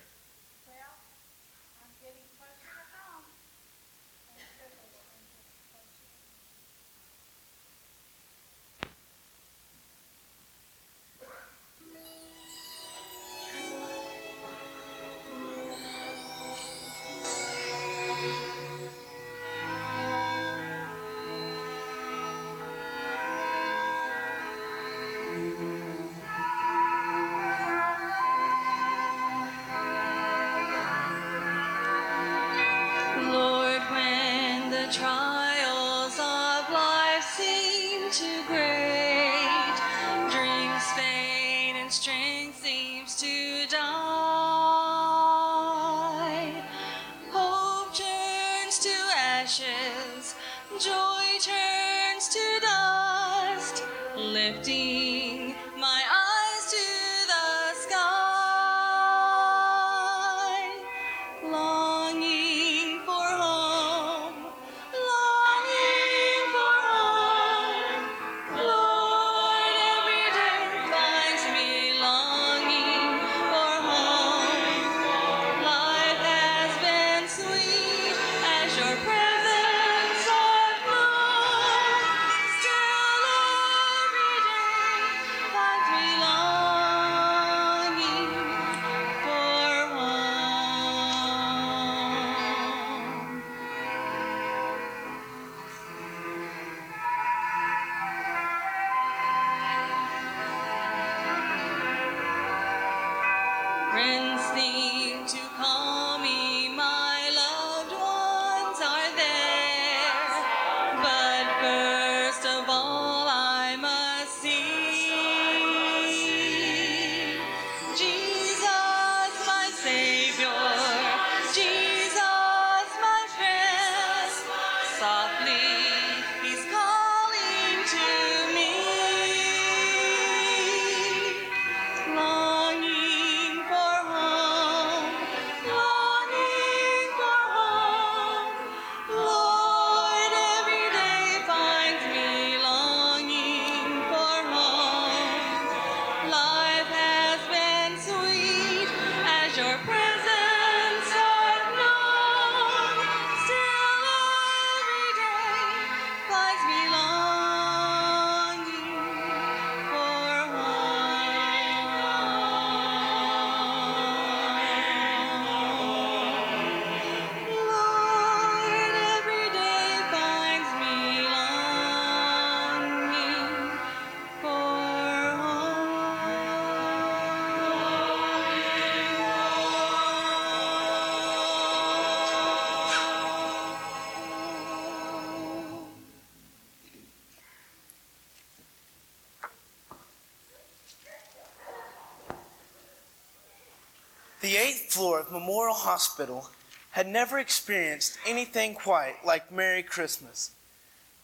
Memorial 195.40 195.74
Hospital 195.74 196.50
had 196.92 197.08
never 197.08 197.40
experienced 197.40 198.18
anything 198.28 198.76
quite 198.76 199.26
like 199.26 199.54
Merry 199.54 199.82
Christmas. 199.82 200.52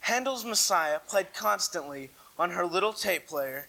Handel's 0.00 0.42
Messiah 0.42 1.00
played 1.06 1.34
constantly 1.34 2.08
on 2.38 2.52
her 2.52 2.64
little 2.64 2.94
tape 2.94 3.26
player. 3.26 3.68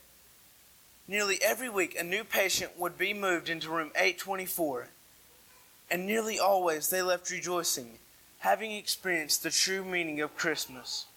Nearly 1.05 1.37
every 1.41 1.67
week, 1.67 1.99
a 1.99 2.03
new 2.03 2.23
patient 2.23 2.79
would 2.79 2.97
be 2.97 3.13
moved 3.13 3.49
into 3.49 3.69
room 3.69 3.91
824, 3.93 4.87
and 5.91 6.05
nearly 6.05 6.39
always 6.39 6.89
they 6.89 7.01
left 7.01 7.29
rejoicing, 7.29 7.99
having 8.39 8.71
experienced 8.71 9.43
the 9.43 9.51
true 9.51 9.83
meaning 9.83 10.21
of 10.21 10.37
Christmas. 10.37 11.07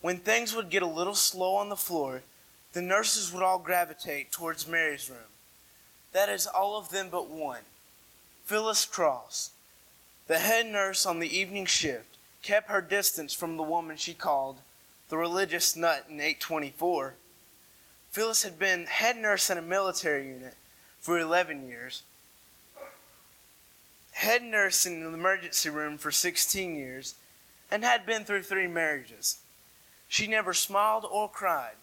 When 0.00 0.18
things 0.18 0.56
would 0.56 0.70
get 0.70 0.82
a 0.82 0.86
little 0.86 1.14
slow 1.14 1.54
on 1.54 1.68
the 1.68 1.76
floor, 1.76 2.22
the 2.72 2.82
nurses 2.82 3.32
would 3.32 3.44
all 3.44 3.60
gravitate 3.60 4.32
towards 4.32 4.66
Mary's 4.66 5.08
room. 5.08 5.30
That 6.12 6.28
is, 6.28 6.48
all 6.48 6.76
of 6.76 6.88
them 6.88 7.08
but 7.08 7.30
one. 7.30 7.62
Phyllis 8.44 8.84
Cross, 8.84 9.50
the 10.26 10.38
head 10.38 10.66
nurse 10.66 11.06
on 11.06 11.20
the 11.20 11.38
evening 11.38 11.66
shift, 11.66 12.16
kept 12.42 12.70
her 12.70 12.80
distance 12.80 13.32
from 13.32 13.56
the 13.56 13.62
woman 13.62 13.96
she 13.96 14.14
called 14.14 14.58
the 15.08 15.16
religious 15.16 15.76
nut 15.76 16.06
in 16.08 16.20
824. 16.20 17.14
Phyllis 18.10 18.42
had 18.42 18.58
been 18.58 18.86
head 18.86 19.16
nurse 19.16 19.48
in 19.50 19.58
a 19.58 19.62
military 19.62 20.26
unit 20.26 20.54
for 21.00 21.18
11 21.18 21.68
years, 21.68 22.02
head 24.12 24.42
nurse 24.42 24.86
in 24.86 25.02
an 25.02 25.14
emergency 25.14 25.70
room 25.70 25.98
for 25.98 26.10
16 26.10 26.74
years, 26.74 27.14
and 27.70 27.84
had 27.84 28.04
been 28.04 28.24
through 28.24 28.42
three 28.42 28.66
marriages. 28.66 29.38
She 30.08 30.26
never 30.26 30.52
smiled 30.52 31.06
or 31.10 31.28
cried, 31.28 31.76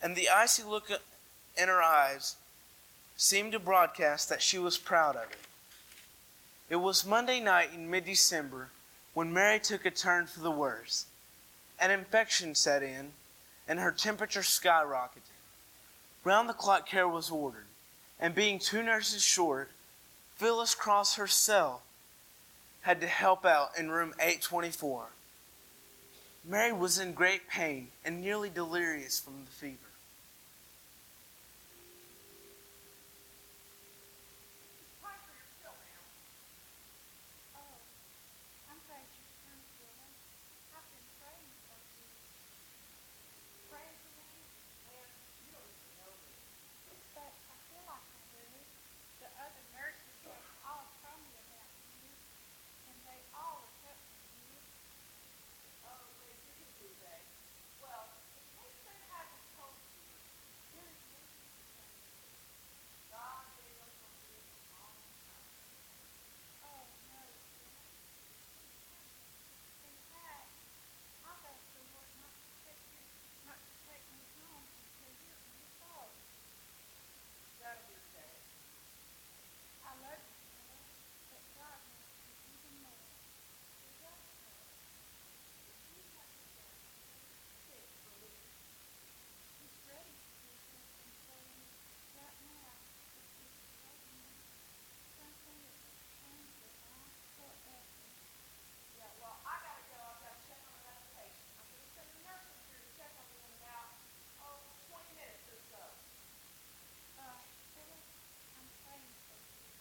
and 0.00 0.14
the 0.14 0.28
icy 0.28 0.62
look 0.62 0.90
in 0.90 1.68
her 1.68 1.82
eyes 1.82 2.36
seemed 3.16 3.52
to 3.52 3.58
broadcast 3.58 4.28
that 4.28 4.42
she 4.42 4.58
was 4.58 4.78
proud 4.78 5.16
of 5.16 5.30
it. 5.30 5.38
It 6.72 6.80
was 6.80 7.04
Monday 7.04 7.38
night 7.38 7.68
in 7.74 7.90
mid 7.90 8.06
December 8.06 8.70
when 9.12 9.30
Mary 9.30 9.60
took 9.60 9.84
a 9.84 9.90
turn 9.90 10.26
for 10.26 10.40
the 10.40 10.50
worse. 10.50 11.04
An 11.78 11.90
infection 11.90 12.54
set 12.54 12.82
in, 12.82 13.12
and 13.68 13.78
her 13.78 13.90
temperature 13.90 14.40
skyrocketed. 14.40 15.36
Round 16.24 16.48
the 16.48 16.54
clock 16.54 16.88
care 16.88 17.06
was 17.06 17.30
ordered, 17.30 17.66
and 18.18 18.34
being 18.34 18.58
two 18.58 18.82
nurses 18.82 19.22
short, 19.22 19.68
Phyllis 20.36 20.74
Cross 20.74 21.16
herself 21.16 21.82
had 22.82 23.02
to 23.02 23.06
help 23.06 23.44
out 23.44 23.72
in 23.78 23.90
room 23.90 24.14
824. 24.18 25.08
Mary 26.48 26.72
was 26.72 26.98
in 26.98 27.12
great 27.12 27.48
pain 27.48 27.88
and 28.02 28.22
nearly 28.22 28.48
delirious 28.48 29.20
from 29.20 29.44
the 29.44 29.50
fever. 29.50 29.76
Time 35.02 35.20
for 35.26 35.34
your 35.34 35.46
pill 35.62 35.76
now. 35.78 36.02
Oh, 37.54 37.78
I'm 38.70 38.80
glad 38.90 39.06
you 39.14 39.22
turned, 39.46 39.66
Willie. 39.78 40.14
I've 40.74 40.88
been 40.90 41.06
praying 41.22 41.50
for 41.70 41.78
you. 41.78 42.06
Praying 43.70 43.98
for 44.02 44.12
me? 44.18 44.30
Well, 44.90 45.06
you 45.06 45.54
don't 45.54 45.70
even 45.70 45.92
know 46.02 46.12
me. 46.26 46.34
But 47.14 47.30
I 47.30 47.54
feel 47.70 47.84
like 47.86 48.02
I 48.02 48.22
do. 48.34 48.42
The 49.22 49.30
other 49.38 49.62
nurses 49.70 50.16
have 50.26 50.42
all 50.66 50.86
told 51.02 51.22
me 51.22 51.38
about 51.38 51.70
you, 51.94 52.10
and 52.90 52.96
they 53.06 53.20
all 53.30 53.62
are 53.62 53.74
helping 53.86 54.26
you. 54.42 54.58
Oh, 55.86 56.02
they 56.24 56.34
do, 56.50 56.66
do 56.82 56.88
they? 56.98 57.22
Well, 57.82 58.06
in 58.34 58.44
case 58.58 58.78
they 58.82 58.98
haven't 59.12 59.46
told 59.54 59.76
you, 59.92 60.02
there 60.74 60.88
is 60.88 61.02
no 61.12 61.20
secret 61.22 61.68
from 61.76 61.90
you. 62.02 62.18
God 63.12 63.44
gave 63.60 63.76
us 63.82 63.96
a 64.02 64.10
ring 64.26 64.46
a 64.46 64.58
long 64.72 64.96
time. 65.26 65.52
Oh, 66.64 66.82
no, 67.12 67.20
Willie. 67.22 67.82
In 69.84 69.96
fact, 70.10 70.48
I've 71.28 71.42
asked 71.44 71.70
the 71.76 71.84
Lord 71.92 72.10
not 72.18 72.32
to 72.32 72.50
take 72.64 72.82
you, 72.90 73.02
not 73.46 73.58
to 73.60 73.72
take 73.86 74.04
me 74.16 74.22
home 74.40 74.64
until 74.64 75.12
you're 75.22 75.42
in 75.44 75.56
the 75.60 75.70
fall. 75.82 76.08
That'll 77.60 77.84
be 77.86 77.94
okay. 78.10 78.32
I 79.86 79.92
love 80.02 80.22
you, 80.24 80.40
Willie, 80.56 80.98
but 81.30 81.42
God 81.58 81.78
loves 81.84 82.16
you 82.24 82.34
even 82.56 82.74
more. 82.80 83.06
He 83.84 83.90
does 84.00 84.22
love 84.40 84.56
you. 84.56 84.80
If 85.68 85.78
you 85.92 86.02
have 86.16 86.32
to 86.32 86.44
get 86.56 86.74
sick 87.68 87.84
for 88.02 88.14
me, 88.18 88.32
He's 89.62 89.78
ready 89.86 90.14
to 90.16 90.32
do 90.42 90.52
something 90.72 91.12
for 91.28 91.38
you 91.38 91.62
right 92.18 92.38
now. 92.50 92.72
If 93.14 93.26
he's 93.38 93.58
telling 93.82 94.10
you 94.16 94.30
something 95.18 95.58
that 95.62 95.76
will 95.82 95.98
change 96.18 96.50
your 96.62 96.74
life 96.82 97.14
forever. 97.36 97.86
yeah, 98.98 99.10
well, 99.22 99.38
I 99.46 99.54
gotta 99.62 99.84
go. 99.92 99.98
I've 100.02 100.22
got 100.22 100.34
to 100.34 100.42
check 100.50 100.62
on 100.66 100.74
another 100.82 101.06
patient. 101.14 101.46
I'm 101.58 101.66
gonna 101.70 101.90
send 101.94 102.08
a 102.10 102.18
nurse 102.26 102.48
in 102.50 102.62
here 102.70 102.82
to 102.82 102.90
check 102.98 103.12
on 103.18 103.26
you 103.30 103.38
in 103.42 103.52
about, 103.62 103.88
oh, 104.42 104.58
20 104.90 105.18
minutes 105.18 105.46
or 105.50 105.58
so. 105.70 105.82
Uh, 107.22 107.38
Phyllis, 107.76 108.08
I'm 108.58 108.68
praying 108.82 109.14
for 109.30 109.38
you. 109.38 109.74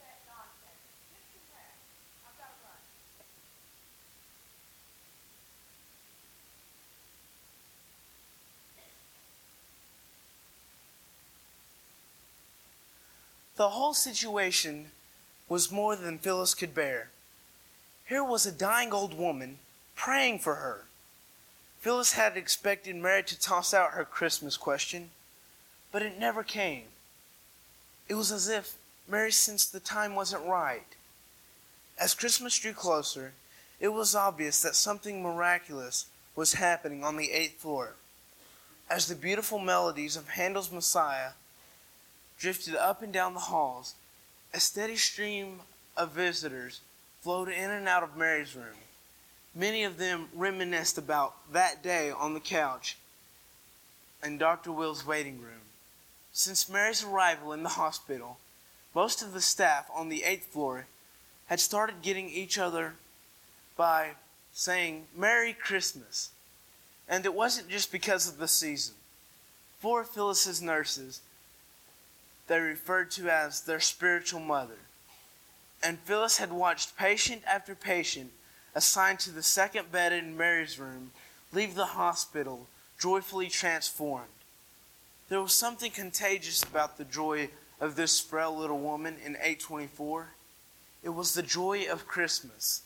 That 0.00 0.16
nonsense. 0.28 0.84
Get 1.12 1.22
some 1.32 1.46
rest. 1.52 1.84
I've 2.24 2.36
got 2.40 2.52
to 2.56 2.60
run. 2.64 2.80
The 13.56 13.70
whole 13.70 13.94
situation 13.94 14.90
was 15.48 15.70
more 15.70 15.94
than 15.96 16.18
Phyllis 16.18 16.54
could 16.54 16.74
bear. 16.74 17.10
Here 18.06 18.24
was 18.24 18.46
a 18.46 18.52
dying 18.52 18.92
old 18.92 19.16
woman 19.16 19.58
praying 19.94 20.38
for 20.38 20.56
her. 20.56 20.84
Phyllis 21.80 22.12
had 22.12 22.36
expected 22.36 22.96
Mary 22.96 23.22
to 23.24 23.38
toss 23.38 23.74
out 23.74 23.90
her 23.90 24.04
Christmas 24.04 24.56
question, 24.56 25.10
but 25.90 26.02
it 26.02 26.18
never 26.18 26.42
came. 26.42 26.84
It 28.08 28.14
was 28.14 28.32
as 28.32 28.48
if 28.48 28.76
Mary 29.08 29.32
sensed 29.32 29.72
the 29.72 29.80
time 29.80 30.14
wasn't 30.14 30.46
right. 30.46 30.86
As 31.98 32.14
Christmas 32.14 32.58
drew 32.58 32.72
closer, 32.72 33.32
it 33.80 33.88
was 33.88 34.14
obvious 34.14 34.62
that 34.62 34.76
something 34.76 35.22
miraculous 35.22 36.06
was 36.34 36.54
happening 36.54 37.04
on 37.04 37.16
the 37.16 37.32
eighth 37.32 37.60
floor. 37.60 37.94
As 38.88 39.06
the 39.06 39.14
beautiful 39.14 39.58
melodies 39.58 40.16
of 40.16 40.28
Handel's 40.30 40.72
Messiah 40.72 41.30
drifted 42.38 42.74
up 42.74 43.02
and 43.02 43.12
down 43.12 43.34
the 43.34 43.40
halls, 43.40 43.94
a 44.52 44.60
steady 44.60 44.96
stream 44.96 45.60
of 45.96 46.12
visitors 46.12 46.80
flowed 47.20 47.48
in 47.48 47.70
and 47.70 47.88
out 47.88 48.02
of 48.02 48.16
Mary's 48.16 48.56
room. 48.56 48.78
Many 49.54 49.84
of 49.84 49.98
them 49.98 50.28
reminisced 50.34 50.98
about 50.98 51.34
that 51.52 51.82
day 51.82 52.10
on 52.10 52.34
the 52.34 52.40
couch 52.40 52.96
in 54.24 54.38
Dr. 54.38 54.72
Will's 54.72 55.06
waiting 55.06 55.40
room. 55.40 55.60
Since 56.32 56.68
Mary's 56.68 57.04
arrival 57.04 57.52
in 57.52 57.62
the 57.62 57.70
hospital, 57.70 58.38
most 58.94 59.22
of 59.22 59.32
the 59.32 59.40
staff 59.40 59.86
on 59.94 60.08
the 60.08 60.24
eighth 60.24 60.46
floor 60.46 60.86
had 61.46 61.60
started 61.60 62.02
getting 62.02 62.30
each 62.30 62.58
other 62.58 62.94
by 63.76 64.12
saying 64.52 65.06
Merry 65.16 65.52
Christmas. 65.52 66.30
And 67.08 67.26
it 67.26 67.34
wasn't 67.34 67.68
just 67.68 67.92
because 67.92 68.28
of 68.28 68.38
the 68.38 68.48
season. 68.48 68.94
Four 69.80 70.02
of 70.02 70.08
Phyllis's 70.08 70.62
nurses 70.62 71.20
they 72.52 72.60
referred 72.60 73.10
to 73.10 73.30
as 73.30 73.62
their 73.62 73.80
spiritual 73.80 74.38
mother. 74.38 74.76
And 75.82 75.98
Phyllis 76.00 76.36
had 76.36 76.52
watched 76.52 76.98
patient 76.98 77.40
after 77.50 77.74
patient 77.74 78.30
assigned 78.74 79.20
to 79.20 79.30
the 79.30 79.42
second 79.42 79.90
bed 79.90 80.12
in 80.12 80.36
Mary's 80.36 80.78
room 80.78 81.12
leave 81.50 81.74
the 81.74 81.86
hospital 81.86 82.66
joyfully 83.00 83.48
transformed. 83.48 84.28
There 85.30 85.40
was 85.40 85.54
something 85.54 85.92
contagious 85.92 86.62
about 86.62 86.98
the 86.98 87.04
joy 87.04 87.48
of 87.80 87.96
this 87.96 88.20
frail 88.20 88.54
little 88.54 88.80
woman 88.80 89.16
in 89.24 89.36
824. 89.36 90.28
It 91.02 91.08
was 91.08 91.32
the 91.32 91.42
joy 91.42 91.86
of 91.90 92.06
Christmas. 92.06 92.82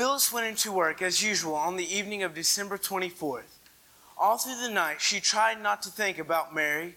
Phyllis 0.00 0.32
went 0.32 0.46
into 0.46 0.72
work 0.72 1.02
as 1.02 1.22
usual 1.22 1.54
on 1.54 1.76
the 1.76 1.94
evening 1.94 2.22
of 2.22 2.32
December 2.32 2.78
24th. 2.78 3.58
All 4.16 4.38
through 4.38 4.56
the 4.56 4.72
night, 4.72 4.98
she 5.02 5.20
tried 5.20 5.62
not 5.62 5.82
to 5.82 5.90
think 5.90 6.18
about 6.18 6.54
Mary, 6.54 6.94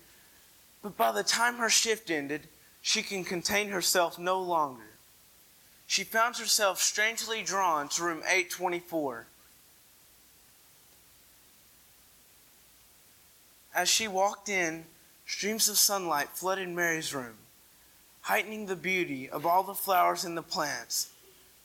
but 0.82 0.96
by 0.96 1.12
the 1.12 1.22
time 1.22 1.56
her 1.56 1.68
shift 1.68 2.10
ended, 2.10 2.48
she 2.82 3.04
can 3.04 3.26
contain 3.26 3.72
herself 3.72 4.18
no 4.18 4.40
longer. 4.40 4.86
She 5.86 6.06
found 6.06 6.38
herself 6.38 6.82
strangely 6.82 7.44
drawn 7.44 7.90
to 7.90 8.04
room 8.04 8.20
824. 8.20 9.28
As 13.76 13.90
she 13.90 14.08
walked 14.08 14.48
in, 14.48 14.86
streams 15.26 15.68
of 15.68 15.78
sunlight 15.78 16.30
flooded 16.30 16.70
Mary's 16.70 17.14
room, 17.14 17.36
heightening 18.22 18.68
the 18.68 18.78
beauty 18.78 19.30
of 19.30 19.46
all 19.46 19.64
the 19.64 19.74
flowers 19.74 20.24
and 20.24 20.38
the 20.38 20.42
plants. 20.42 21.10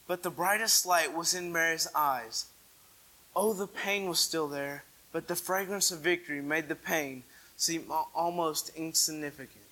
But 0.09 0.23
the 0.23 0.31
brightest 0.31 0.87
light 0.87 1.15
was 1.15 1.35
in 1.35 1.51
Mary's 1.51 1.87
eyes. 1.93 2.47
Oh, 3.35 3.53
the 3.53 3.67
pain 3.67 4.09
was 4.09 4.17
still 4.17 4.47
there, 4.47 4.83
but 5.11 5.27
the 5.27 5.35
fragrance 5.35 5.91
of 5.91 5.99
victory 5.99 6.41
made 6.41 6.67
the 6.67 6.73
pain 6.73 7.21
seem 7.55 7.91
almost 8.15 8.71
insignificant. 8.75 9.68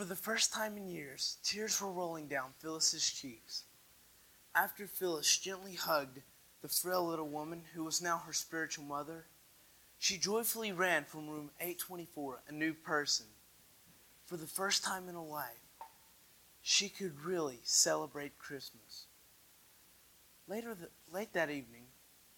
For 0.00 0.06
the 0.06 0.16
first 0.16 0.54
time 0.54 0.78
in 0.78 0.88
years, 0.88 1.36
tears 1.44 1.78
were 1.78 1.92
rolling 1.92 2.26
down 2.26 2.54
Phyllis's 2.58 3.10
cheeks. 3.10 3.64
After 4.54 4.86
Phyllis 4.86 5.36
gently 5.36 5.74
hugged 5.74 6.22
the 6.62 6.68
frail 6.68 7.06
little 7.06 7.28
woman 7.28 7.64
who 7.74 7.84
was 7.84 8.00
now 8.00 8.16
her 8.16 8.32
spiritual 8.32 8.86
mother, 8.86 9.26
she 9.98 10.16
joyfully 10.16 10.72
ran 10.72 11.04
from 11.04 11.28
room 11.28 11.50
824 11.60 12.40
a 12.48 12.52
new 12.52 12.72
person. 12.72 13.26
For 14.24 14.38
the 14.38 14.46
first 14.46 14.82
time 14.82 15.06
in 15.06 15.16
her 15.16 15.20
life, 15.20 15.68
she 16.62 16.88
could 16.88 17.20
really 17.20 17.60
celebrate 17.62 18.38
Christmas. 18.38 19.04
Later, 20.48 20.74
the, 20.74 20.88
late 21.12 21.34
that 21.34 21.50
evening, 21.50 21.84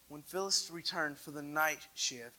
when 0.08 0.22
Phyllis 0.22 0.68
returned 0.68 1.16
for 1.16 1.30
the 1.30 1.42
night 1.42 1.86
shift, 1.94 2.34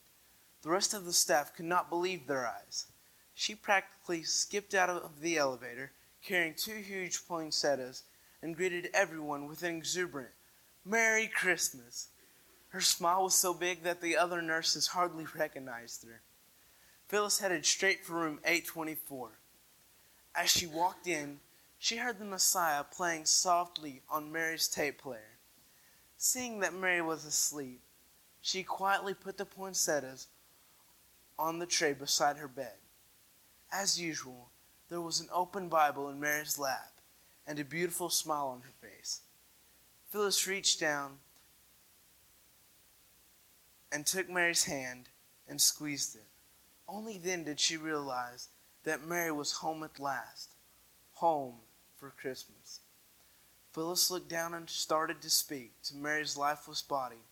the 0.64 0.70
rest 0.70 0.94
of 0.94 1.06
the 1.06 1.14
staff 1.14 1.56
could 1.56 1.64
not 1.64 1.90
believe 1.90 2.28
their 2.28 2.46
eyes 2.46 2.88
she 3.34 3.56
practically 3.56 4.24
skipped 4.24 4.74
out 4.74 4.90
of 4.90 5.22
the 5.22 5.38
elevator 5.38 5.92
carrying 6.24 6.54
two 6.54 6.76
huge 6.76 7.28
poinsettias 7.28 8.04
and 8.42 8.56
greeted 8.56 8.90
everyone 8.94 9.48
with 9.48 9.64
an 9.64 9.76
exuberant 9.76 10.32
Merry 10.86 11.28
Christmas. 11.28 12.10
Her 12.70 12.82
smile 12.82 13.24
was 13.24 13.36
so 13.36 13.54
big 13.54 13.84
that 13.84 14.02
the 14.02 14.18
other 14.18 14.42
nurses 14.42 14.88
hardly 14.88 15.26
recognized 15.38 16.04
her. 16.06 16.22
Phyllis 17.08 17.40
headed 17.40 17.66
straight 17.66 18.06
for 18.06 18.14
room 18.14 18.40
824. 18.44 19.32
As 20.36 20.50
she 20.50 20.66
walked 20.66 21.08
in, 21.08 21.40
she 21.78 21.98
heard 21.98 22.20
the 22.20 22.26
Messiah 22.26 22.84
playing 22.84 23.26
softly 23.26 24.02
on 24.10 24.32
Mary's 24.32 24.68
tape 24.68 25.02
player. 25.02 25.38
Seeing 26.18 26.60
that 26.60 26.74
Mary 26.74 27.02
was 27.02 27.26
asleep, 27.26 27.82
she 28.42 28.64
quietly 28.64 29.14
put 29.14 29.38
the 29.38 29.46
poinsettias 29.46 30.28
on 31.38 31.60
the 31.60 31.66
tray 31.66 31.94
beside 31.94 32.38
her 32.38 32.48
bed. 32.48 32.76
As 33.74 34.00
usual, 34.00 34.52
there 34.90 35.02
was 35.02 35.20
an 35.20 35.30
open 35.34 35.68
Bible 35.68 36.08
in 36.10 36.20
Mary's 36.20 36.60
lap 36.60 36.92
and 37.48 37.58
a 37.58 37.66
beautiful 37.66 38.10
smile 38.10 38.50
on 38.50 38.62
her 38.62 38.88
face. 38.88 39.22
Phyllis 40.10 40.46
reached 40.46 40.80
down 40.80 41.18
and 43.92 44.06
took 44.06 44.30
Mary's 44.30 44.66
hand 44.66 45.10
and 45.48 45.60
squeezed 45.60 46.16
it. 46.16 46.28
Only 46.88 47.18
then 47.18 47.44
did 47.44 47.60
she 47.60 47.76
realize 47.76 48.50
that 48.84 49.08
Mary 49.08 49.32
was 49.32 49.54
home 49.54 49.82
at 49.84 50.00
last, 50.00 50.52
home 51.14 51.56
for 51.96 52.12
Christmas. 52.12 52.82
Phyllis 53.72 54.12
looked 54.12 54.30
down 54.30 54.54
and 54.54 54.70
started 54.70 55.20
to 55.24 55.32
speak 55.32 55.72
to 55.86 55.96
Mary's 55.96 56.38
lifeless 56.38 56.84
body. 56.84 57.24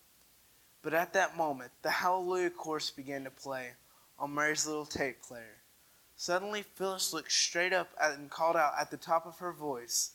But 0.82 0.96
at 0.96 1.14
that 1.14 1.38
moment, 1.38 1.72
the 1.84 1.92
Hallelujah 1.92 2.50
chorus 2.50 2.90
began 2.90 3.26
to 3.26 3.30
play 3.30 3.74
on 4.18 4.34
Mary's 4.34 4.66
little 4.66 4.88
tape 4.88 5.22
player. 5.22 5.61
Suddenly, 6.22 6.62
Phyllis 6.62 7.14
looked 7.14 7.32
straight 7.32 7.74
up 7.74 7.96
and 8.00 8.30
called 8.30 8.56
out 8.56 8.74
at 8.80 8.92
the 8.92 8.96
top 8.96 9.26
of 9.26 9.40
her 9.40 9.52
voice, 9.52 10.12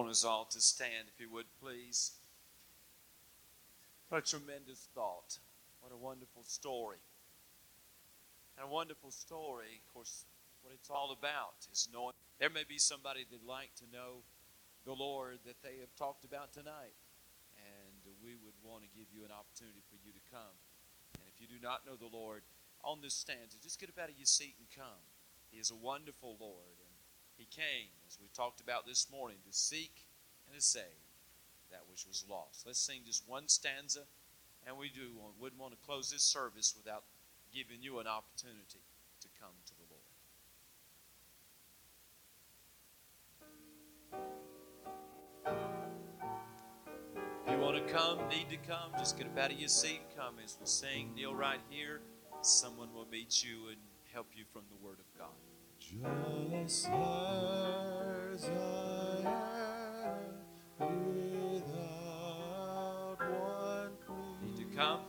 want 0.00 0.16
us 0.16 0.24
all 0.24 0.48
to 0.48 0.64
stand, 0.64 1.12
if 1.12 1.20
you 1.20 1.28
would, 1.28 1.44
please. 1.60 2.16
What 4.08 4.24
a 4.24 4.24
tremendous 4.24 4.88
thought. 4.96 5.36
What 5.84 5.92
a 5.92 6.00
wonderful 6.00 6.40
story. 6.48 7.04
And 8.56 8.64
a 8.64 8.72
wonderful 8.72 9.12
story, 9.12 9.76
of 9.76 9.92
course, 9.92 10.24
what 10.64 10.72
it's 10.72 10.88
all 10.88 11.12
about 11.12 11.68
is 11.68 11.86
knowing. 11.92 12.16
There 12.40 12.48
may 12.48 12.64
be 12.64 12.80
somebody 12.80 13.28
that'd 13.28 13.44
like 13.44 13.76
to 13.84 13.92
know 13.92 14.24
the 14.88 14.96
Lord 14.96 15.44
that 15.44 15.60
they 15.60 15.84
have 15.84 15.92
talked 16.00 16.24
about 16.24 16.56
tonight. 16.56 16.96
And 17.60 18.00
we 18.24 18.40
would 18.40 18.56
want 18.64 18.88
to 18.88 18.96
give 18.96 19.12
you 19.12 19.28
an 19.28 19.36
opportunity 19.36 19.84
for 19.92 20.00
you 20.00 20.16
to 20.16 20.24
come. 20.32 20.56
And 21.20 21.28
if 21.28 21.36
you 21.44 21.44
do 21.44 21.60
not 21.60 21.84
know 21.84 22.00
the 22.00 22.08
Lord, 22.08 22.40
on 22.80 23.04
this 23.04 23.12
stanza, 23.12 23.60
just 23.60 23.76
get 23.76 23.92
up 23.92 24.00
out 24.00 24.08
of 24.08 24.16
your 24.16 24.24
seat 24.24 24.56
and 24.56 24.68
come. 24.72 25.04
He 25.52 25.60
is 25.60 25.68
a 25.68 25.76
wonderful 25.76 26.40
Lord. 26.40 26.79
He 27.40 27.46
came, 27.46 27.88
as 28.06 28.18
we 28.20 28.28
talked 28.34 28.60
about 28.60 28.86
this 28.86 29.06
morning, 29.10 29.38
to 29.46 29.52
seek 29.56 30.04
and 30.46 30.54
to 30.54 30.62
save 30.62 30.84
that 31.70 31.80
which 31.88 32.04
was 32.06 32.22
lost. 32.28 32.66
Let's 32.66 32.78
sing 32.78 33.00
just 33.06 33.26
one 33.26 33.48
stanza, 33.48 34.00
and 34.66 34.76
we 34.76 34.90
do 34.90 35.12
wouldn't 35.40 35.58
want 35.58 35.72
to 35.72 35.78
close 35.78 36.10
this 36.10 36.22
service 36.22 36.74
without 36.76 37.04
giving 37.50 37.80
you 37.80 37.98
an 37.98 38.06
opportunity 38.06 38.82
to 39.22 39.28
come 39.40 39.54
to 39.64 39.72
the 39.74 39.84
Lord. 39.88 40.04
If 47.46 47.52
you 47.52 47.58
want 47.58 47.76
to 47.78 47.90
come, 47.90 48.18
need 48.28 48.50
to 48.50 48.58
come, 48.68 48.92
just 48.98 49.16
get 49.16 49.28
up 49.28 49.38
out 49.38 49.50
of 49.50 49.58
your 49.58 49.70
seat 49.70 50.00
and 50.06 50.14
come 50.14 50.34
as 50.44 50.58
we 50.60 50.66
sing. 50.66 51.14
Kneel 51.14 51.34
right 51.34 51.60
here. 51.70 52.02
Someone 52.42 52.92
will 52.92 53.06
meet 53.10 53.42
you 53.42 53.68
and 53.68 53.78
help 54.12 54.26
you 54.34 54.44
from 54.52 54.64
the 54.68 54.76
Word 54.86 54.98
of 54.98 55.18
God. 55.18 55.49
Just 55.90 56.86
as 56.86 58.48
I 58.48 59.26
am 60.78 60.94
without 61.52 63.18
one 63.18 63.94
plea, 64.06 64.36
Need 64.40 64.56
to 64.58 64.64
come. 64.76 65.00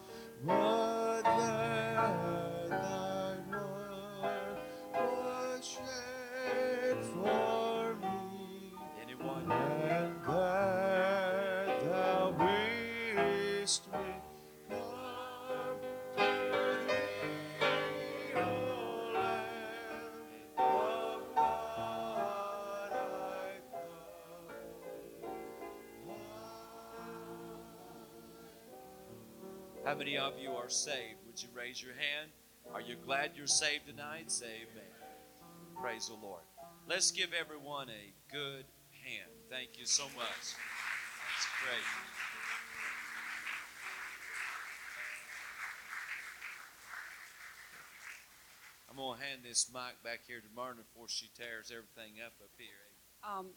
How 29.92 29.98
many 29.98 30.18
of 30.18 30.39
you 30.39 30.52
are 30.52 30.70
saved? 30.70 31.20
Would 31.28 31.44
you 31.44 31.50
raise 31.52 31.84
your 31.84 31.92
hand? 31.92 32.32
Are 32.74 32.80
you 32.80 32.96
glad 32.96 33.32
you're 33.36 33.46
saved 33.46 33.88
tonight? 33.88 34.32
Say 34.32 34.64
amen. 34.64 34.88
Praise 35.76 36.08
the 36.08 36.16
Lord. 36.16 36.48
Let's 36.88 37.12
give 37.12 37.36
everyone 37.36 37.89
a 37.89 38.14
good 38.32 38.64
hand. 39.04 39.36
Thank 39.50 39.76
you 39.76 39.86
so 39.86 40.06
much. 40.16 40.56
That's 40.56 41.48
great. 41.60 41.84
I'm 48.89 48.96
going 48.96 49.20
to 49.20 49.26
hand 49.26 49.42
this 49.44 49.70
mic 49.74 50.00
back 50.06 50.22
here 50.26 50.39
to 50.39 50.48
Myrna 50.56 50.88
before 50.88 51.10
she 51.10 51.28
tears 51.36 51.68
everything 51.68 52.24
up 52.24 52.32
up 52.39 52.56
here. 52.56 52.96
Um, 53.28 53.48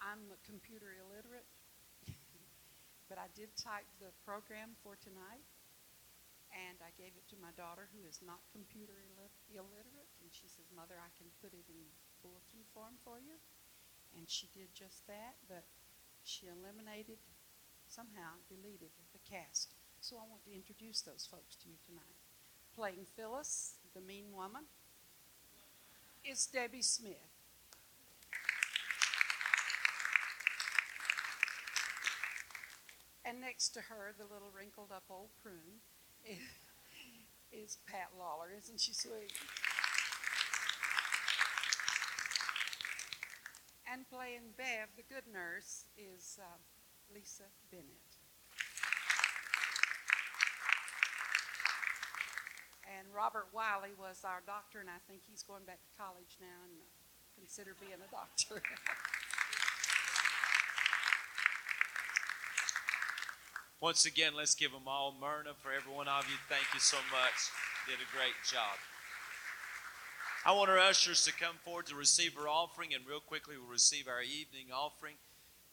I'm 0.00 0.24
a 0.32 0.40
computer 0.48 0.96
illiterate, 0.96 1.44
but 3.10 3.18
I 3.18 3.28
did 3.36 3.52
type 3.60 3.84
the 4.00 4.08
program 4.24 4.72
for 4.82 4.96
tonight, 4.96 5.44
and 6.52 6.78
I 6.84 6.92
gave 7.00 7.16
it 7.16 7.26
to 7.32 7.36
my 7.40 7.50
daughter, 7.56 7.88
who 7.96 8.04
is 8.04 8.20
not 8.20 8.44
computer 8.52 8.92
illit- 9.08 9.42
illiterate, 9.48 10.12
and 10.20 10.28
she 10.32 10.48
says, 10.48 10.68
"Mother, 10.70 11.00
I 11.00 11.10
can 11.16 11.32
put 11.40 11.52
it 11.52 11.64
in 11.68 11.80
bulletin 12.22 12.64
form 12.72 12.98
for 13.04 13.18
you," 13.18 13.40
and 14.14 14.28
she 14.28 14.46
did 14.52 14.74
just 14.74 15.06
that. 15.06 15.36
But 15.48 15.64
she 16.24 16.46
eliminated, 16.46 17.18
somehow 17.88 18.38
deleted 18.48 18.92
the 19.12 19.18
cast. 19.18 19.74
So 20.00 20.18
I 20.18 20.26
want 20.28 20.44
to 20.44 20.52
introduce 20.52 21.00
those 21.00 21.26
folks 21.26 21.56
to 21.56 21.68
you 21.68 21.76
tonight. 21.84 22.16
Playing 22.74 23.04
Phyllis, 23.04 23.78
the 23.94 24.00
mean 24.00 24.32
woman, 24.32 24.66
is 26.24 26.46
Debbie 26.46 26.82
Smith. 26.82 27.32
And 33.24 33.40
next 33.40 33.70
to 33.70 33.82
her, 33.82 34.12
the 34.16 34.24
little 34.24 34.50
wrinkled 34.50 34.90
up 34.90 35.04
old 35.08 35.30
prune, 35.42 35.80
is, 37.52 37.78
Pat 37.86 38.10
Lawler. 38.18 38.48
Isn't 38.56 38.80
she 38.80 38.92
sweet? 38.92 39.32
And 43.92 44.08
playing 44.08 44.56
Bev, 44.56 44.88
the 44.96 45.02
good 45.02 45.28
nurse, 45.30 45.84
is 45.96 46.38
uh, 46.40 46.56
Lisa 47.14 47.44
Bennett. 47.70 48.16
And 52.98 53.08
Robert 53.14 53.48
Wiley 53.52 53.92
was 53.98 54.24
our 54.24 54.42
doctor, 54.46 54.80
and 54.80 54.88
I 54.88 55.00
think 55.08 55.22
he's 55.28 55.42
going 55.42 55.64
back 55.64 55.80
to 55.84 55.92
college 55.96 56.36
now 56.40 56.64
and 56.64 56.76
uh, 56.80 56.88
consider 57.36 57.76
being 57.80 58.00
a 58.00 58.10
doctor. 58.10 58.62
Once 63.82 64.06
again, 64.06 64.30
let's 64.36 64.54
give 64.54 64.70
them 64.70 64.86
all 64.86 65.12
Myrna 65.20 65.50
for 65.58 65.72
every 65.74 65.92
one 65.92 66.06
of 66.06 66.22
you. 66.30 66.38
Thank 66.48 66.62
you 66.72 66.78
so 66.78 66.98
much. 67.10 67.50
Did 67.90 67.98
a 67.98 68.06
great 68.14 68.38
job. 68.46 68.78
I 70.46 70.52
want 70.52 70.70
our 70.70 70.78
ushers 70.78 71.24
to 71.24 71.32
come 71.32 71.56
forward 71.64 71.86
to 71.86 71.96
receive 71.96 72.38
our 72.38 72.46
offering, 72.46 72.94
and 72.94 73.02
real 73.04 73.18
quickly 73.18 73.56
we'll 73.58 73.66
receive 73.66 74.06
our 74.06 74.22
evening 74.22 74.70
offering. 74.72 75.18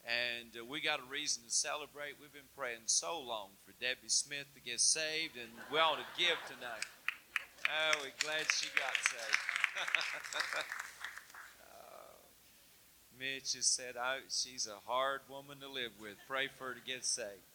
And 0.09 0.49
uh, 0.57 0.65
we 0.65 0.81
got 0.81 0.99
a 0.99 1.05
reason 1.05 1.43
to 1.45 1.53
celebrate. 1.53 2.17
We've 2.19 2.33
been 2.33 2.49
praying 2.57 2.89
so 2.89 3.21
long 3.21 3.49
for 3.63 3.73
Debbie 3.79 4.09
Smith 4.09 4.49
to 4.55 4.61
get 4.61 4.79
saved, 4.79 5.37
and 5.37 5.53
we 5.71 5.77
ought 5.77 6.01
to 6.01 6.09
give 6.17 6.37
tonight. 6.49 6.89
Oh, 7.69 7.93
we're 8.01 8.17
glad 8.25 8.49
she 8.49 8.69
got 8.73 8.97
saved. 9.05 10.65
Uh, 11.61 12.25
Mitch 13.19 13.53
has 13.53 13.67
said 13.67 13.95
I, 14.01 14.19
she's 14.29 14.67
a 14.67 14.89
hard 14.89 15.21
woman 15.29 15.59
to 15.59 15.69
live 15.69 15.91
with. 16.01 16.15
Pray 16.27 16.47
for 16.57 16.69
her 16.69 16.73
to 16.73 16.81
get 16.81 17.05
saved. 17.05 17.48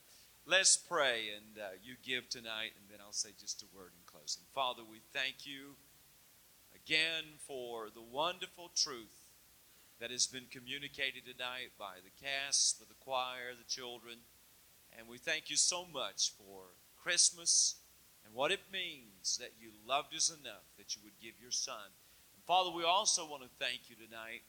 Let's 0.47 0.77
pray 0.77 1.33
and 1.35 1.57
uh, 1.57 1.69
you 1.83 1.95
give 2.05 2.29
tonight, 2.29 2.77
and 2.77 2.85
then 2.91 2.99
I'll 3.01 3.17
say 3.17 3.31
just 3.41 3.63
a 3.63 3.67
word 3.75 3.93
in 3.97 4.05
closing. 4.05 4.43
Father, 4.55 4.83
we 4.85 5.01
thank 5.15 5.47
you 5.47 5.73
again 6.77 7.25
for 7.47 7.89
the 7.89 8.03
wonderful 8.03 8.71
truth 8.77 9.31
that 10.01 10.11
has 10.11 10.27
been 10.27 10.45
communicated 10.51 11.25
tonight 11.25 11.73
by 11.79 11.97
the 12.05 12.13
cast, 12.23 12.79
by 12.79 12.85
the 12.87 13.03
choir, 13.03 13.57
the 13.57 13.65
children. 13.65 14.19
And 14.99 15.09
we 15.09 15.17
thank 15.17 15.49
you 15.49 15.57
so 15.57 15.87
much 15.91 16.35
for 16.37 16.77
Christmas 17.03 17.77
and 18.27 18.35
what 18.35 18.53
it 18.53 18.69
means 18.71 19.39
that 19.39 19.53
you 19.59 19.71
loved 19.89 20.15
us 20.15 20.29
enough 20.29 20.69
that 20.77 20.95
you 20.95 21.01
would 21.05 21.19
give 21.23 21.41
your 21.41 21.53
Son. 21.53 21.89
And 22.35 22.45
Father, 22.45 22.71
we 22.71 22.85
also 22.85 23.27
want 23.27 23.45
to 23.45 23.49
thank 23.59 23.89
you 23.89 23.97
tonight 23.97 24.43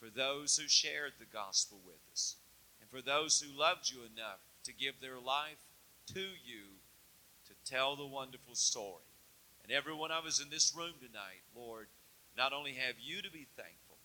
for 0.00 0.08
those 0.08 0.56
who 0.56 0.66
shared 0.66 1.12
the 1.18 1.26
gospel 1.26 1.78
with 1.84 2.00
us 2.10 2.36
and 2.80 2.88
for 2.88 3.04
those 3.04 3.38
who 3.38 3.60
loved 3.60 3.90
you 3.90 3.98
enough 4.00 4.40
to 4.64 4.72
give 4.72 5.00
their 5.00 5.18
life 5.18 5.60
to 6.14 6.20
you 6.20 6.80
to 7.46 7.70
tell 7.70 7.96
the 7.96 8.06
wonderful 8.06 8.54
story. 8.54 9.06
And 9.62 9.72
every 9.72 9.94
one 9.94 10.10
of 10.10 10.26
us 10.26 10.42
in 10.42 10.50
this 10.50 10.74
room 10.76 10.94
tonight, 10.98 11.42
Lord, 11.54 11.86
not 12.36 12.52
only 12.52 12.72
have 12.72 12.96
you 13.00 13.22
to 13.22 13.30
be 13.30 13.46
thankful 13.56 13.98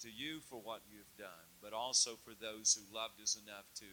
to 0.00 0.10
you 0.10 0.40
for 0.40 0.56
what 0.56 0.82
you 0.90 0.98
have 0.98 1.16
done, 1.16 1.46
but 1.62 1.72
also 1.72 2.16
for 2.24 2.34
those 2.34 2.74
who 2.74 2.96
loved 2.96 3.20
us 3.22 3.38
enough 3.40 3.64
to 3.76 3.86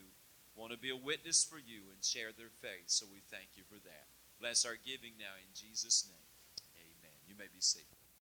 want 0.55 0.71
to 0.71 0.77
be 0.77 0.89
a 0.89 0.95
witness 0.95 1.43
for 1.43 1.57
you 1.57 1.87
and 1.93 2.03
share 2.03 2.31
their 2.35 2.51
faith. 2.61 2.87
So 2.87 3.05
we 3.11 3.21
thank 3.29 3.55
you 3.55 3.63
for 3.69 3.79
that. 3.85 4.05
Bless 4.39 4.65
our 4.65 4.75
giving 4.83 5.13
now 5.19 5.37
in 5.37 5.49
Jesus' 5.53 6.07
name. 6.09 6.27
Amen. 6.75 7.15
You 7.27 7.35
may 7.37 7.47
be 7.53 7.61
seated. 7.61 8.00